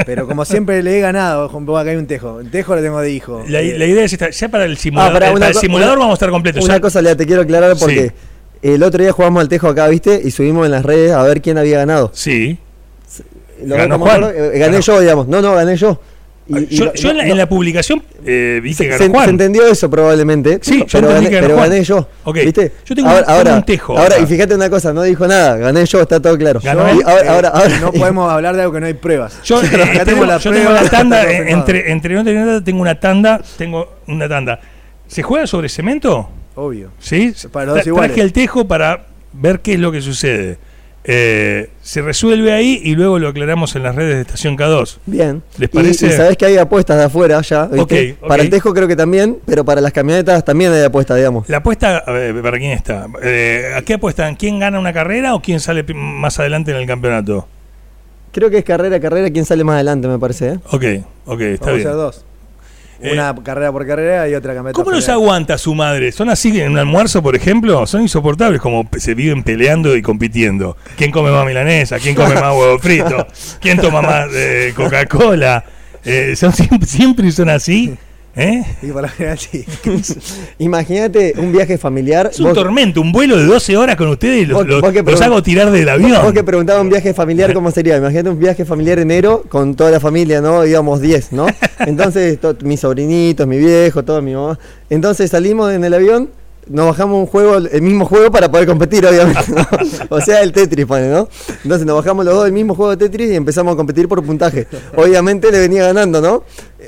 [0.05, 1.45] Pero como siempre le he ganado,
[1.77, 2.41] acá hay un tejo.
[2.41, 3.45] El tejo lo tengo de hijo.
[3.47, 5.55] La, Eh, la idea es esta, ya para el simulador, Ah, pará, una para el
[5.55, 6.65] simulador una- vamos a estar completos.
[6.65, 8.11] Una ya- cosa, Lea, te quiero aclarar porque
[8.61, 10.19] el otro día jugamos al Tejo acá, ¿viste?
[10.21, 12.11] Y subimos en las redes a ver quién había ganado.
[12.13, 12.59] Sí.
[13.63, 14.21] Lo ¿Ganó Juan?
[14.35, 15.29] eh, gané yo, digamos.
[15.29, 15.97] No, no, gané yo.
[16.47, 19.03] Y- y yo lo- yo en, la, no- en la publicación eh, que se, ganó
[19.03, 19.25] se- Juan.
[19.25, 20.59] se entendió eso probablemente.
[20.61, 21.69] Sí, yo pero, gané, que ganó pero Juan.
[21.71, 22.07] gané yo.
[22.85, 24.23] Yo tengo ahora, un- tengo ahora, un tejo Ahora, acá.
[24.23, 25.57] y fíjate una cosa, no dijo nada.
[25.57, 26.59] Gané yo, está todo claro.
[26.63, 27.03] Ganó Y él.
[27.05, 29.41] ahora, eh, ahora, ahora- no podemos hablar de algo que no hay pruebas.
[29.43, 32.99] Yo, eh, tengo, la yo tengo la tanda, entre, entre nota y nota tengo una
[32.99, 34.59] tanda, tengo una tanda.
[35.07, 36.29] ¿Se juega sobre cemento?
[36.53, 36.91] Obvio.
[36.99, 37.33] ¿Sí?
[37.51, 38.11] Para los dos Tra- iguales.
[38.11, 40.57] Traje el tejo para ver qué es lo que sucede.
[41.07, 44.97] Eh, se resuelve ahí y luego lo aclaramos en las redes de Estación K2.
[45.05, 45.43] Bien.
[45.59, 46.07] ¿Les parece?
[46.07, 47.67] Y, sabés que hay apuestas de afuera ya.
[47.67, 48.13] ¿viste?
[48.13, 48.27] Ok, ok.
[48.27, 51.47] Para el Tejo creo que también, pero para las camionetas también hay apuestas, digamos.
[51.47, 53.05] La apuesta, a ver, ¿para quién está?
[53.21, 54.35] Eh, ¿A qué apuestan?
[54.35, 57.47] ¿Quién gana una carrera o quién sale más adelante en el campeonato?
[58.31, 60.53] Creo que es carrera a carrera quién sale más adelante, me parece.
[60.53, 60.59] ¿eh?
[60.71, 60.83] Ok,
[61.25, 61.91] ok, está Vamos bien.
[61.91, 62.25] dos.
[63.01, 64.81] Eh, Una carrera por carrera y otra camioneta.
[64.81, 66.11] ¿Cómo los aguanta su madre?
[66.11, 67.85] ¿Son así en un almuerzo, por ejemplo?
[67.85, 70.77] Son insoportables, como se viven peleando y compitiendo.
[70.95, 71.99] ¿Quién come más milanesa?
[71.99, 73.27] ¿Quién come más huevo frito?
[73.59, 75.63] ¿Quién toma más eh, Coca-Cola?
[76.03, 77.97] Eh, son siempre, siempre son así.
[78.37, 78.63] ¿Eh?
[78.81, 79.63] Y por lo general sí.
[80.59, 82.29] Imagínate un viaje familiar.
[82.31, 84.81] Es un vos- tormento, un vuelo de 12 horas con ustedes y los, Vos- los-
[84.81, 86.21] vos que los pregun- hago tirar del avión.
[86.21, 87.97] Vos que preguntabas un viaje familiar, ¿cómo sería?
[87.97, 90.65] Imagínate un viaje familiar enero con toda la familia, ¿no?
[90.65, 91.45] Íbamos 10, ¿no?
[91.79, 94.59] Entonces, to- mis sobrinitos, mi viejo, todo mi mamá.
[94.89, 96.29] Entonces salimos en el avión,
[96.67, 99.41] nos bajamos un juego, el mismo juego para poder competir, obviamente.
[99.51, 99.67] ¿no?
[100.09, 101.27] O sea, el Tetris, pone, ¿no?
[101.63, 104.23] Entonces nos bajamos los dos del mismo juego de Tetris y empezamos a competir por
[104.23, 104.67] puntaje.
[104.95, 106.43] Obviamente le venía ganando, ¿no?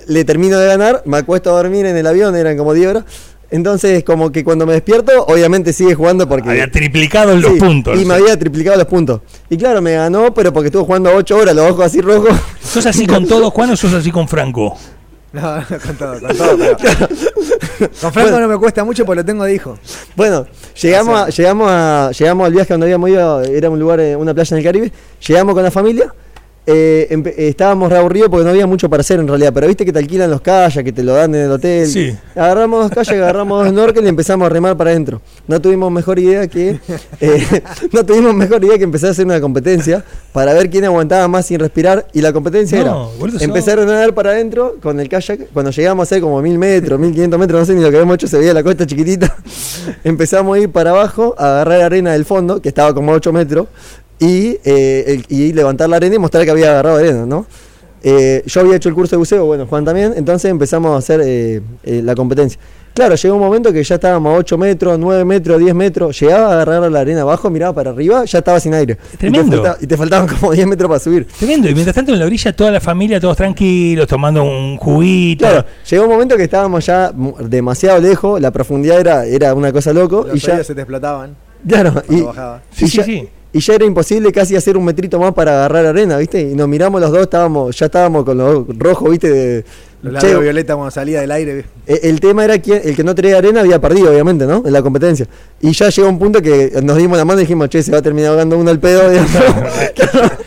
[0.08, 3.04] Le termino de ganar, me acuesto a dormir en el avión, eran como 10 horas.
[3.50, 6.50] Entonces, como que cuando me despierto, obviamente sigue jugando porque.
[6.50, 7.98] Había triplicado los Sí, puntos.
[7.98, 9.22] Y me había triplicado los puntos.
[9.50, 12.32] Y claro, me ganó, pero porque estuvo jugando 8 horas, los ojos así rojos.
[12.62, 14.76] ¿Sos así con todo, Juan, o sos así con Franco?
[15.32, 16.58] No, no, con todo, con todo.
[16.58, 17.08] pero-
[18.02, 18.40] Con Franco Bueno.
[18.42, 19.78] no me cuesta mucho porque lo tengo de hijo.
[20.16, 20.46] Bueno,
[20.82, 24.00] llegamos, O sea- a, llegamos, a, llegamos al viaje donde habíamos ido, era un lugar,
[24.00, 24.92] eh, una playa en el Caribe.
[25.28, 26.14] Llegamos con la familia.
[26.70, 29.94] Eh, eh, estábamos reaburridos porque no había mucho para hacer en realidad, pero viste que
[29.94, 31.88] te alquilan los kayaks, que te lo dan en el hotel.
[31.88, 32.14] Sí.
[32.36, 35.22] Agarramos dos kayaks, agarramos dos snorkel y empezamos a remar para adentro.
[35.48, 36.80] No tuvimos mejor idea que
[37.22, 37.62] eh,
[37.94, 40.04] no tuvimos mejor idea que empezar a hacer una competencia
[40.34, 44.14] para ver quién aguantaba más sin respirar y la competencia No, era empezar a nadar
[44.14, 45.48] para adentro con el kayak.
[45.54, 47.96] Cuando llegamos a hacer como mil metros, mil quinientos metros, no sé ni lo que
[47.96, 49.34] habíamos hecho, se veía la costa chiquitita.
[50.04, 53.32] Empezamos a ir para abajo, a agarrar arena del fondo, que estaba como a 8
[53.32, 53.68] metros,
[54.20, 57.46] y, eh, el- y levantar la arena y mostrar que había agarrado arena, ¿no?
[58.04, 61.20] Eh, yo había hecho el curso de buceo, bueno, Juan también, entonces empezamos a hacer
[61.24, 62.60] eh, eh, la competencia.
[62.94, 66.48] Claro, llegó un momento que ya estábamos a 8 metros, 9 metros, 10 metros, llegaba
[66.50, 68.98] a agarrar la arena abajo, miraba para arriba, ya estaba sin aire.
[69.20, 69.48] Tremendo.
[69.48, 71.28] Y te, falta- y te faltaban como 10 metros para subir.
[71.28, 71.70] Tremendo.
[71.70, 75.46] Y mientras tanto en la orilla toda la familia, todos tranquilos, tomando un juguito.
[75.46, 77.12] Claro, llegó un momento que estábamos ya
[77.42, 81.36] demasiado lejos, la profundidad era, era una cosa loco, Los y ya, se te explotaban.
[81.68, 82.16] claro, y.
[82.72, 83.12] Sí, y sí, ya- sí.
[83.12, 86.42] y y ya era imposible casi hacer un metrito más para agarrar arena, ¿viste?
[86.42, 89.30] Y nos miramos los dos, estábamos, ya estábamos con los rojos, ¿viste?
[89.32, 89.66] De,
[90.04, 91.66] Los che, violeta cuando salía del aire.
[91.88, 94.62] eh, El tema era que el que no traía arena había perdido, obviamente, ¿no?
[94.66, 95.28] En la competencia.
[95.60, 97.98] Y ya llegó un punto que nos dimos la mano y dijimos, che, se va
[97.98, 99.02] a terminar ahogando uno al pedo.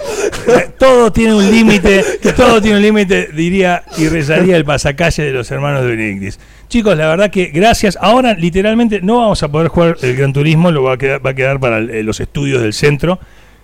[0.79, 2.05] todo tiene un límite,
[2.37, 6.39] todo tiene un límite, diría y rezaría el pasacalle de los hermanos de Benedictis.
[6.69, 7.99] Chicos, la verdad que gracias.
[8.01, 11.31] Ahora, literalmente, no vamos a poder jugar el Gran Turismo, lo va a quedar, va
[11.31, 13.19] a quedar para el- eh, los estudios del centro.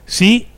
[0.06, 0.48] Sí,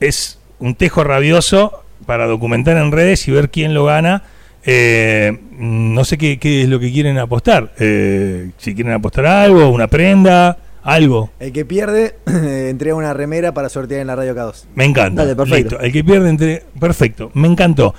[0.00, 4.22] es un tejo rabioso para documentar en redes y ver quién lo gana.
[4.64, 7.72] Eh, no sé qué, qué es lo que quieren apostar.
[7.78, 11.30] Eh, si quieren apostar algo, una prenda, algo.
[11.40, 14.64] El que pierde entrega una remera para sortear en la radio K2.
[14.74, 15.22] Me encanta.
[15.22, 15.70] Dale, perfecto.
[15.70, 15.80] Listo.
[15.80, 16.64] El que pierde entre.
[16.78, 17.30] Perfecto.
[17.34, 17.94] Me encantó.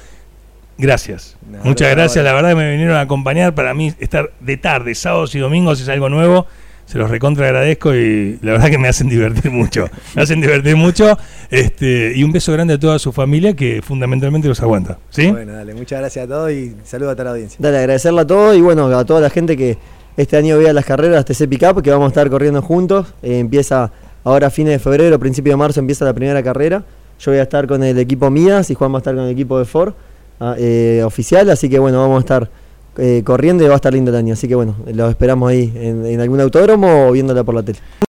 [0.78, 1.38] Gracias.
[1.50, 2.24] No, Muchas gracias.
[2.24, 3.54] La verdad que me vinieron a acompañar.
[3.54, 6.48] Para mí, estar de tarde, sábados y domingos es algo nuevo.
[6.86, 9.88] Se los recontra agradezco y la verdad que me hacen divertir mucho.
[10.16, 11.20] Me hacen divertir mucho.
[11.52, 14.98] Este, y un beso grande a toda su familia que fundamentalmente los aguanta.
[15.12, 15.30] ¿Sí?
[15.30, 17.58] Bueno, dale, muchas gracias a todos y saludos a toda la audiencia.
[17.62, 19.78] Dale, agradecerle a todos y bueno, a toda la gente que
[20.20, 23.08] este año vea las carreras TC Pickup, que vamos a estar corriendo juntos.
[23.24, 23.90] Eh, empieza
[24.26, 26.84] ahora a fines de febrero, principio de marzo empieza la primera carrera.
[27.20, 29.32] Yo voy a estar con el equipo Mías y Juan va a estar con el
[29.32, 29.94] equipo de Ford
[30.42, 32.50] ah, eh, oficial, así que bueno, vamos a estar
[32.98, 34.34] eh, corriendo y va a estar lindo el año.
[34.34, 37.80] Así que bueno, los esperamos ahí en algún autódromo o viéndola por la tele.